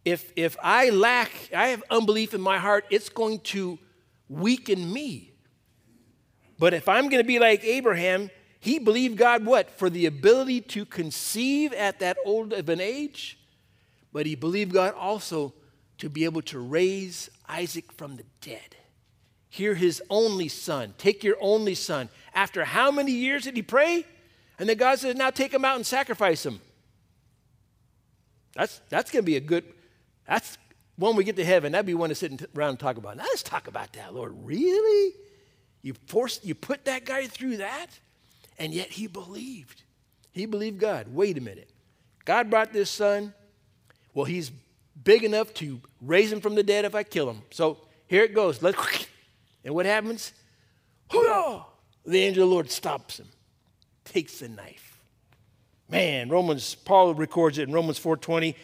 if, 0.04 0.32
if 0.36 0.58
I 0.62 0.90
lack, 0.90 1.32
I 1.56 1.68
have 1.68 1.84
unbelief 1.90 2.34
in 2.34 2.42
my 2.42 2.58
heart, 2.58 2.86
it's 2.90 3.10
going 3.10 3.40
to 3.42 3.78
weaken 4.28 4.92
me. 4.92 5.32
But 6.58 6.74
if 6.74 6.90
I'm 6.90 7.10
going 7.10 7.22
to 7.22 7.28
be 7.28 7.40
like 7.40 7.64
Abraham, 7.64 8.30
he 8.60 8.78
believed 8.78 9.18
God 9.18 9.46
what? 9.46 9.70
For 9.72 9.90
the 9.90 10.06
ability 10.06 10.62
to 10.62 10.86
conceive 10.86 11.72
at 11.74 12.00
that 12.00 12.18
old 12.26 12.52
of 12.54 12.68
an 12.70 12.82
age, 12.82 13.40
but 14.12 14.26
he 14.26 14.36
believed 14.36 14.74
God 14.74 14.94
also 14.96 15.54
to 16.00 16.10
be 16.10 16.26
able 16.26 16.42
to 16.44 16.60
raise 16.60 17.30
Isaac 17.48 17.92
from 17.94 18.18
the 18.18 18.24
dead. 18.42 18.76
Here, 19.50 19.76
his 19.76 20.02
only 20.10 20.48
son. 20.48 20.94
Take 20.98 21.24
your 21.24 21.38
only 21.42 21.76
son. 21.76 22.10
After 22.34 22.64
how 22.66 22.92
many 22.92 23.12
years 23.12 23.46
did 23.46 23.56
he 23.56 23.62
pray? 23.62 24.06
And 24.60 24.68
then 24.68 24.78
God 24.78 25.00
says, 25.00 25.16
now 25.16 25.30
take 25.30 25.54
him 25.54 25.66
out 25.66 25.78
and 25.78 25.86
sacrifice 25.86 26.46
him. 26.46 26.60
That's, 28.56 28.82
that's 28.90 29.10
going 29.10 29.24
to 29.24 29.26
be 29.26 29.38
a 29.38 29.42
good, 29.42 29.64
that's 30.28 30.58
when 30.98 31.16
we 31.16 31.24
get 31.24 31.38
to 31.38 31.46
heaven, 31.46 31.72
that'd 31.72 31.86
be 31.86 31.94
one 31.94 32.10
to 32.10 32.16
sit 32.16 32.46
around 32.56 32.72
and 32.72 32.80
talk 32.80 32.98
about. 32.98 33.16
Now 33.16 33.24
let's 33.24 33.42
talk 33.42 33.68
about 33.68 33.94
that, 33.94 34.14
Lord. 34.14 34.34
Really? 34.44 35.14
You 35.82 35.94
forced, 36.08 36.46
you 36.46 36.56
put 36.56 36.86
that 36.86 37.06
guy 37.06 37.28
through 37.28 37.58
that? 37.58 37.88
And 38.60 38.74
yet 38.74 38.90
he 38.90 39.08
believed. 39.08 39.84
He 40.32 40.46
believed 40.46 40.80
God. 40.80 41.08
Wait 41.14 41.38
a 41.38 41.42
minute. 41.42 41.70
God 42.26 42.50
brought 42.50 42.74
this 42.74 42.92
son. 42.92 43.34
Well, 44.14 44.26
he's 44.26 44.52
big 45.04 45.24
enough 45.24 45.54
to 45.56 45.82
raise 46.02 46.32
him 46.32 46.42
from 46.42 46.56
the 46.56 46.64
dead 46.64 46.86
if 46.86 46.94
I 46.94 47.04
kill 47.04 47.30
him. 47.30 47.42
So 47.52 47.78
here 48.08 48.24
it 48.24 48.36
goes. 48.36 48.62
Let's, 48.62 49.08
and 49.64 49.74
what 49.74 49.86
happens? 49.86 50.34
The 52.06 52.20
angel 52.20 52.44
of 52.44 52.50
the 52.50 52.54
Lord 52.54 52.72
stops 52.72 53.20
him, 53.20 53.28
takes 54.04 54.40
the 54.40 54.50
knife. 54.50 55.00
Man, 55.90 56.30
Romans, 56.30 56.76
Paul 56.76 57.14
records 57.16 57.58
it 57.58 57.68
in 57.68 57.74
Romans 57.74 58.00
4:20. 58.00 58.56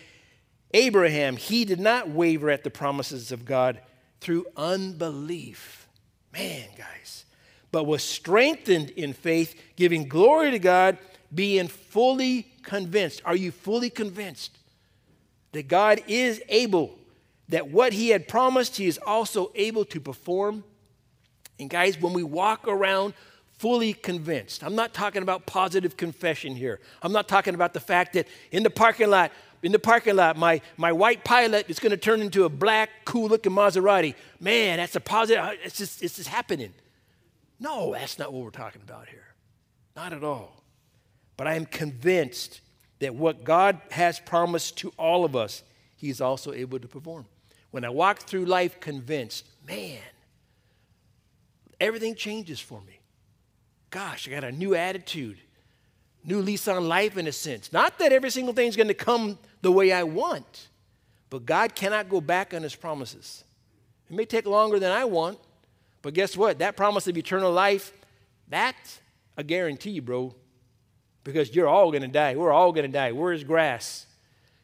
Abraham, 0.73 1.37
he 1.37 1.65
did 1.65 1.79
not 1.79 2.09
waver 2.09 2.49
at 2.49 2.63
the 2.63 2.69
promises 2.69 3.31
of 3.31 3.45
God 3.45 3.79
through 4.19 4.45
unbelief. 4.57 5.87
Man, 6.33 6.67
guys. 6.77 7.24
But 7.75 7.87
was 7.87 8.03
strengthened 8.03 8.91
in 8.91 9.11
faith, 9.11 9.53
giving 9.75 10.07
glory 10.07 10.51
to 10.51 10.59
God, 10.59 10.97
being 11.33 11.67
fully 11.67 12.43
convinced. 12.63 13.21
Are 13.25 13.35
you 13.35 13.51
fully 13.51 13.89
convinced 13.89 14.57
that 15.51 15.67
God 15.67 16.01
is 16.07 16.41
able, 16.47 16.97
that 17.49 17.67
what 17.67 17.91
he 17.91 18.11
had 18.11 18.29
promised, 18.29 18.77
he 18.77 18.85
is 18.85 18.97
also 19.05 19.51
able 19.55 19.83
to 19.83 19.99
perform? 19.99 20.63
And 21.59 21.69
guys, 21.69 21.99
when 21.99 22.13
we 22.13 22.23
walk 22.23 22.65
around 22.65 23.13
fully 23.57 23.91
convinced. 23.91 24.63
I'm 24.63 24.75
not 24.75 24.93
talking 24.93 25.21
about 25.21 25.45
positive 25.45 25.97
confession 25.97 26.55
here. 26.55 26.79
I'm 27.01 27.11
not 27.11 27.27
talking 27.27 27.55
about 27.55 27.73
the 27.73 27.81
fact 27.81 28.13
that 28.13 28.29
in 28.51 28.63
the 28.63 28.69
parking 28.69 29.09
lot, 29.09 29.33
in 29.63 29.73
the 29.73 29.79
parking 29.79 30.15
lot, 30.15 30.37
my, 30.37 30.61
my 30.77 30.93
white 30.93 31.25
pilot 31.25 31.69
is 31.69 31.79
going 31.79 31.91
to 31.91 31.97
turn 31.97 32.21
into 32.21 32.45
a 32.45 32.49
black, 32.49 32.89
cool 33.03 33.27
looking 33.27 33.51
Maserati. 33.51 34.15
Man, 34.39 34.77
that's 34.77 34.95
a 34.95 35.01
positive, 35.01 35.57
it's 35.61 35.77
just, 35.77 36.01
it's 36.01 36.15
just 36.15 36.29
happening. 36.29 36.73
No, 37.59 37.93
that's 37.93 38.19
not 38.19 38.33
what 38.33 38.43
we're 38.43 38.49
talking 38.51 38.81
about 38.81 39.07
here. 39.07 39.27
Not 39.95 40.13
at 40.13 40.23
all. 40.23 40.63
But 41.37 41.47
I 41.47 41.55
am 41.55 41.65
convinced 41.65 42.61
that 42.99 43.15
what 43.15 43.43
God 43.43 43.79
has 43.91 44.19
promised 44.19 44.77
to 44.79 44.93
all 44.97 45.25
of 45.25 45.35
us, 45.35 45.63
He's 45.95 46.21
also 46.21 46.53
able 46.53 46.79
to 46.79 46.87
perform. 46.87 47.25
When 47.71 47.83
I 47.85 47.89
walk 47.89 48.19
through 48.19 48.45
life 48.45 48.79
convinced, 48.79 49.45
man, 49.67 49.99
everything 51.79 52.15
changes 52.15 52.59
for 52.59 52.81
me. 52.81 52.99
Gosh, 53.89 54.27
I 54.27 54.31
got 54.31 54.43
a 54.43 54.51
new 54.51 54.75
attitude 54.75 55.37
new 56.25 56.41
lease 56.41 56.67
on 56.67 56.87
life 56.87 57.17
in 57.17 57.27
a 57.27 57.31
sense. 57.31 57.71
Not 57.71 57.99
that 57.99 58.11
every 58.11 58.29
single 58.29 58.53
thing's 58.53 58.75
going 58.75 58.87
to 58.87 58.93
come 58.93 59.37
the 59.61 59.71
way 59.71 59.91
I 59.91 60.03
want, 60.03 60.69
but 61.29 61.45
God 61.45 61.75
cannot 61.75 62.09
go 62.09 62.19
back 62.19 62.53
on 62.53 62.63
his 62.63 62.75
promises. 62.75 63.43
It 64.09 64.15
may 64.15 64.25
take 64.25 64.45
longer 64.45 64.79
than 64.79 64.91
I 64.91 65.05
want, 65.05 65.39
but 66.05 66.13
guess 66.13 66.37
what? 66.37 66.59
That 66.59 66.77
promise 66.77 67.07
of 67.07 67.17
eternal 67.17 67.51
life, 67.51 67.91
that's 68.47 69.01
a 69.35 69.43
guarantee, 69.43 69.99
bro. 69.99 70.35
Because 71.23 71.55
you're 71.55 71.67
all 71.67 71.91
going 71.91 72.03
to 72.03 72.07
die. 72.07 72.35
We're 72.35 72.53
all 72.53 72.71
going 72.71 72.85
to 72.85 72.91
die. 72.91 73.11
We're 73.11 73.37
grass. 73.43 74.05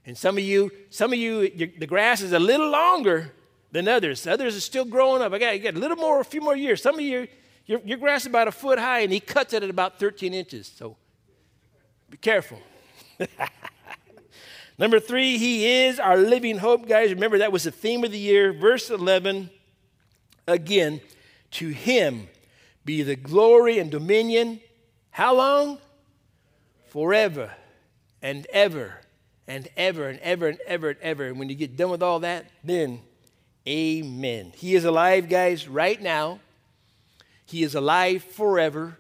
And 0.06 0.18
some 0.18 0.38
of 0.38 0.44
you, 0.44 0.72
some 0.90 1.12
of 1.12 1.20
you, 1.20 1.50
the 1.50 1.88
grass 1.88 2.22
is 2.22 2.32
a 2.32 2.40
little 2.40 2.70
longer, 2.70 3.34
than 3.72 3.88
others. 3.88 4.28
Others 4.28 4.56
are 4.56 4.62
still 4.62 4.86
growing 4.86 5.22
up. 5.22 5.34
I 5.34 5.40
got, 5.40 5.62
got 5.64 5.76
a 5.76 5.80
little 5.80 5.98
more, 5.98 6.20
a 6.20 6.26
few 6.26 6.42
more 6.42 6.56
years. 6.56 6.82
Some 6.82 6.96
of 6.96 7.02
you, 7.02 7.28
your, 7.66 7.80
your 7.86 7.98
grass 7.98 8.22
is 8.22 8.28
about 8.28 8.48
a 8.48 8.52
foot 8.52 8.78
high, 8.78 9.00
and 9.00 9.12
he 9.12 9.20
cuts 9.20 9.54
it 9.54 9.64
at 9.64 9.70
about 9.70 10.00
13 10.00 10.34
inches. 10.34 10.72
So 10.76 10.98
be 12.10 12.18
careful. 12.18 12.60
Number 14.78 15.00
three, 15.00 15.38
he 15.38 15.86
is 15.86 16.00
our 16.00 16.18
living 16.18 16.58
hope, 16.58 16.88
guys. 16.88 17.14
Remember, 17.14 17.38
that 17.38 17.52
was 17.52 17.64
the 17.64 17.72
theme 17.72 18.04
of 18.04 18.12
the 18.12 18.18
year. 18.18 18.52
Verse 18.52 18.90
11, 18.90 19.50
again, 20.48 21.02
to 21.52 21.70
him 21.70 22.28
be 22.84 23.04
the 23.04 23.16
glory 23.16 23.80
and 23.80 23.92
dominion. 23.92 24.60
How 25.12 25.36
long? 25.36 25.78
Forever 26.90 27.52
and 28.22 28.46
ever 28.52 29.00
and 29.48 29.68
ever 29.76 30.08
and 30.10 30.20
ever 30.20 30.48
and 30.48 30.60
ever 30.66 30.90
and 30.90 31.00
ever. 31.02 31.26
And 31.26 31.40
when 31.40 31.50
you 31.50 31.56
get 31.56 31.78
done 31.78 31.90
with 31.90 32.04
all 32.04 32.20
that, 32.22 32.46
then 32.64 33.02
amen. 33.68 34.54
He 34.56 34.76
is 34.76 34.86
alive, 34.86 35.30
guys, 35.30 35.68
right 35.68 36.02
now. 36.02 36.40
He 37.46 37.64
is 37.64 37.76
alive 37.76 38.24
forever. 38.24 38.98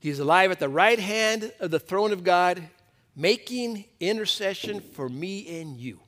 He 0.00 0.10
is 0.10 0.18
alive 0.18 0.50
at 0.50 0.58
the 0.58 0.68
right 0.68 0.98
hand 0.98 1.52
of 1.60 1.70
the 1.70 1.78
throne 1.78 2.12
of 2.12 2.22
God, 2.22 2.68
making 3.14 3.84
intercession 4.00 4.80
for 4.80 5.08
me 5.08 5.60
and 5.60 5.78
you 5.78 6.00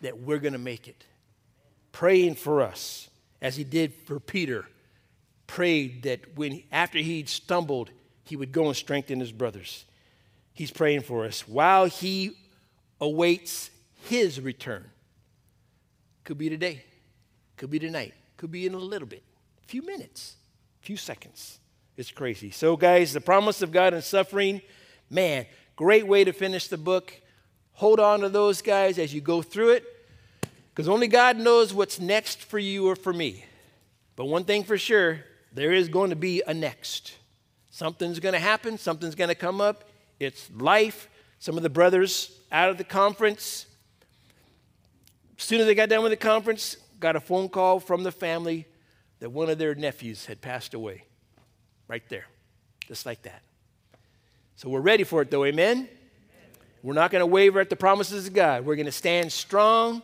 that 0.00 0.18
we're 0.18 0.38
going 0.38 0.54
to 0.54 0.58
make 0.58 0.88
it. 0.88 1.04
Praying 1.92 2.36
for 2.36 2.62
us, 2.62 3.09
as 3.40 3.56
he 3.56 3.64
did 3.64 3.94
for 4.06 4.20
Peter, 4.20 4.66
prayed 5.46 6.02
that 6.04 6.36
when 6.36 6.62
after 6.70 6.98
he'd 6.98 7.28
stumbled, 7.28 7.90
he 8.24 8.36
would 8.36 8.52
go 8.52 8.66
and 8.66 8.76
strengthen 8.76 9.20
his 9.20 9.32
brothers. 9.32 9.84
He's 10.52 10.70
praying 10.70 11.02
for 11.02 11.24
us 11.24 11.48
while 11.48 11.86
he 11.86 12.36
awaits 13.00 13.70
his 14.08 14.40
return. 14.40 14.84
Could 16.24 16.38
be 16.38 16.48
today, 16.48 16.84
could 17.56 17.70
be 17.70 17.78
tonight, 17.78 18.14
could 18.36 18.50
be 18.50 18.66
in 18.66 18.74
a 18.74 18.78
little 18.78 19.08
bit, 19.08 19.22
a 19.64 19.66
few 19.66 19.82
minutes, 19.82 20.36
a 20.82 20.86
few 20.86 20.96
seconds. 20.96 21.58
It's 21.96 22.10
crazy. 22.10 22.50
So, 22.50 22.76
guys, 22.76 23.12
the 23.12 23.20
promise 23.20 23.62
of 23.62 23.72
God 23.72 23.94
and 23.94 24.04
suffering, 24.04 24.62
man, 25.08 25.46
great 25.76 26.06
way 26.06 26.24
to 26.24 26.32
finish 26.32 26.68
the 26.68 26.78
book. 26.78 27.12
Hold 27.72 28.00
on 28.00 28.20
to 28.20 28.28
those 28.28 28.62
guys 28.62 28.98
as 28.98 29.12
you 29.12 29.20
go 29.20 29.42
through 29.42 29.70
it, 29.70 29.84
because 30.80 30.88
only 30.88 31.08
God 31.08 31.36
knows 31.36 31.74
what's 31.74 32.00
next 32.00 32.40
for 32.40 32.58
you 32.58 32.88
or 32.88 32.96
for 32.96 33.12
me. 33.12 33.44
But 34.16 34.24
one 34.24 34.44
thing 34.44 34.64
for 34.64 34.78
sure, 34.78 35.20
there 35.52 35.74
is 35.74 35.90
going 35.90 36.08
to 36.08 36.16
be 36.16 36.42
a 36.46 36.54
next. 36.54 37.16
Something's 37.68 38.18
going 38.18 38.32
to 38.32 38.38
happen, 38.38 38.78
something's 38.78 39.14
going 39.14 39.28
to 39.28 39.34
come 39.34 39.60
up. 39.60 39.84
It's 40.18 40.50
life. 40.56 41.10
Some 41.38 41.58
of 41.58 41.62
the 41.62 41.68
brothers 41.68 42.34
out 42.50 42.70
of 42.70 42.78
the 42.78 42.84
conference, 42.84 43.66
as 45.36 45.44
soon 45.44 45.60
as 45.60 45.66
they 45.66 45.74
got 45.74 45.90
done 45.90 46.02
with 46.02 46.12
the 46.12 46.16
conference, 46.16 46.78
got 46.98 47.14
a 47.14 47.20
phone 47.20 47.50
call 47.50 47.78
from 47.78 48.02
the 48.02 48.12
family 48.12 48.64
that 49.18 49.28
one 49.28 49.50
of 49.50 49.58
their 49.58 49.74
nephews 49.74 50.24
had 50.24 50.40
passed 50.40 50.72
away. 50.72 51.04
Right 51.88 52.08
there, 52.08 52.24
just 52.88 53.04
like 53.04 53.20
that. 53.24 53.42
So 54.56 54.70
we're 54.70 54.80
ready 54.80 55.04
for 55.04 55.20
it, 55.20 55.30
though, 55.30 55.44
amen? 55.44 55.90
We're 56.82 56.94
not 56.94 57.10
going 57.10 57.20
to 57.20 57.26
waver 57.26 57.60
at 57.60 57.68
the 57.68 57.76
promises 57.76 58.28
of 58.28 58.32
God. 58.32 58.64
We're 58.64 58.76
going 58.76 58.86
to 58.86 58.92
stand 58.92 59.30
strong, 59.30 60.00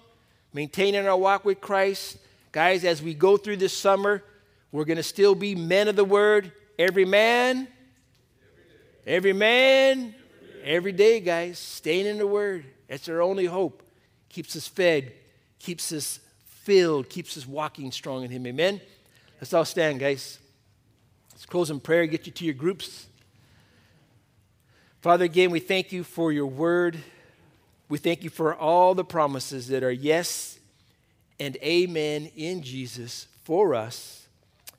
maintaining 0.56 1.06
our 1.06 1.18
walk 1.18 1.44
with 1.44 1.60
Christ. 1.60 2.16
Guys, 2.50 2.82
as 2.82 3.02
we 3.02 3.12
go 3.12 3.36
through 3.36 3.58
this 3.58 3.76
summer, 3.76 4.24
we're 4.72 4.86
going 4.86 4.96
to 4.96 5.02
still 5.02 5.34
be 5.34 5.54
men 5.54 5.86
of 5.86 5.96
the 5.96 6.04
word. 6.04 6.50
Every 6.78 7.04
man, 7.04 7.68
every 9.06 9.34
man, 9.34 10.14
every 10.64 10.92
day, 10.92 11.20
guys, 11.20 11.58
staying 11.58 12.06
in 12.06 12.16
the 12.16 12.26
word. 12.26 12.64
That's 12.88 13.06
our 13.10 13.20
only 13.20 13.44
hope. 13.44 13.82
Keeps 14.30 14.56
us 14.56 14.66
fed, 14.66 15.12
keeps 15.58 15.92
us 15.92 16.20
filled, 16.46 17.10
keeps 17.10 17.36
us 17.36 17.46
walking 17.46 17.92
strong 17.92 18.24
in 18.24 18.30
Him. 18.30 18.46
Amen? 18.46 18.80
Let's 19.38 19.52
all 19.52 19.66
stand, 19.66 20.00
guys. 20.00 20.38
Let's 21.32 21.44
close 21.44 21.70
in 21.70 21.80
prayer, 21.80 22.06
get 22.06 22.24
you 22.24 22.32
to 22.32 22.44
your 22.46 22.54
groups. 22.54 23.06
Father, 25.02 25.26
again, 25.26 25.50
we 25.50 25.60
thank 25.60 25.92
you 25.92 26.02
for 26.02 26.32
your 26.32 26.46
word. 26.46 26.96
We 27.88 27.98
thank 27.98 28.24
you 28.24 28.30
for 28.30 28.54
all 28.54 28.94
the 28.94 29.04
promises 29.04 29.68
that 29.68 29.84
are 29.84 29.92
yes 29.92 30.58
and 31.38 31.56
amen 31.56 32.30
in 32.36 32.62
Jesus 32.62 33.28
for 33.44 33.74
us. 33.74 34.26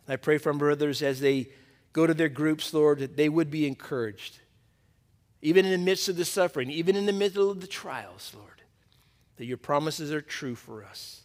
I 0.10 0.16
pray 0.16 0.38
for 0.38 0.51
our 0.51 0.58
brothers 0.58 1.01
as 1.01 1.20
they 1.20 1.49
go 1.93 2.05
to 2.05 2.14
their 2.14 2.30
groups, 2.30 2.74
Lord, 2.74 2.99
that 2.99 3.18
they 3.18 3.30
would 3.30 3.49
be 3.49 3.66
encouraged, 3.66 4.39
even 5.41 5.66
in 5.66 5.72
the 5.72 5.78
midst 5.78 6.10
of 6.10 6.16
the 6.16 6.26
suffering, 6.26 6.70
even 6.70 6.95
in 6.95 7.05
the 7.05 7.14
middle 7.14 7.49
of 7.49 7.62
the 7.62 7.68
trials, 7.68 8.34
Lord, 8.36 8.62
that 9.38 9.45
your 9.45 9.58
promises 9.58 10.12
are 10.12 10.22
true 10.22 10.55
for 10.55 10.84
us. 10.84 11.22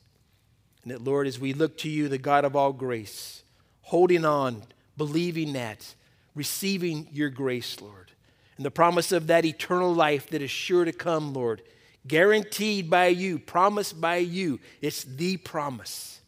And 0.82 0.92
that, 0.92 1.02
Lord, 1.02 1.26
as 1.26 1.38
we 1.38 1.52
look 1.52 1.78
to 1.78 1.88
you, 1.88 2.08
the 2.08 2.18
God 2.18 2.44
of 2.44 2.56
all 2.56 2.72
grace, 2.72 3.42
holding 3.82 4.24
on, 4.24 4.62
believing 4.96 5.52
that, 5.54 5.94
receiving 6.34 7.08
your 7.12 7.28
grace, 7.28 7.80
Lord, 7.80 8.11
and 8.56 8.66
the 8.66 8.70
promise 8.70 9.12
of 9.12 9.26
that 9.28 9.44
eternal 9.44 9.94
life 9.94 10.28
that 10.30 10.42
is 10.42 10.50
sure 10.50 10.84
to 10.84 10.92
come, 10.92 11.32
Lord, 11.32 11.62
guaranteed 12.06 12.90
by 12.90 13.06
you, 13.06 13.38
promised 13.38 14.00
by 14.00 14.16
you. 14.16 14.60
It's 14.80 15.04
the 15.04 15.36
promise, 15.38 16.20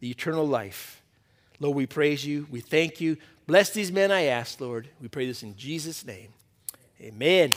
the 0.00 0.10
eternal 0.10 0.46
life. 0.46 1.02
Lord, 1.58 1.76
we 1.76 1.86
praise 1.86 2.24
you. 2.24 2.46
We 2.50 2.60
thank 2.60 3.00
you. 3.00 3.16
Bless 3.46 3.70
these 3.70 3.92
men, 3.92 4.10
I 4.10 4.24
ask, 4.24 4.60
Lord. 4.60 4.88
We 5.00 5.08
pray 5.08 5.26
this 5.26 5.42
in 5.42 5.56
Jesus' 5.56 6.04
name. 6.04 6.28
Amen. 7.00 7.52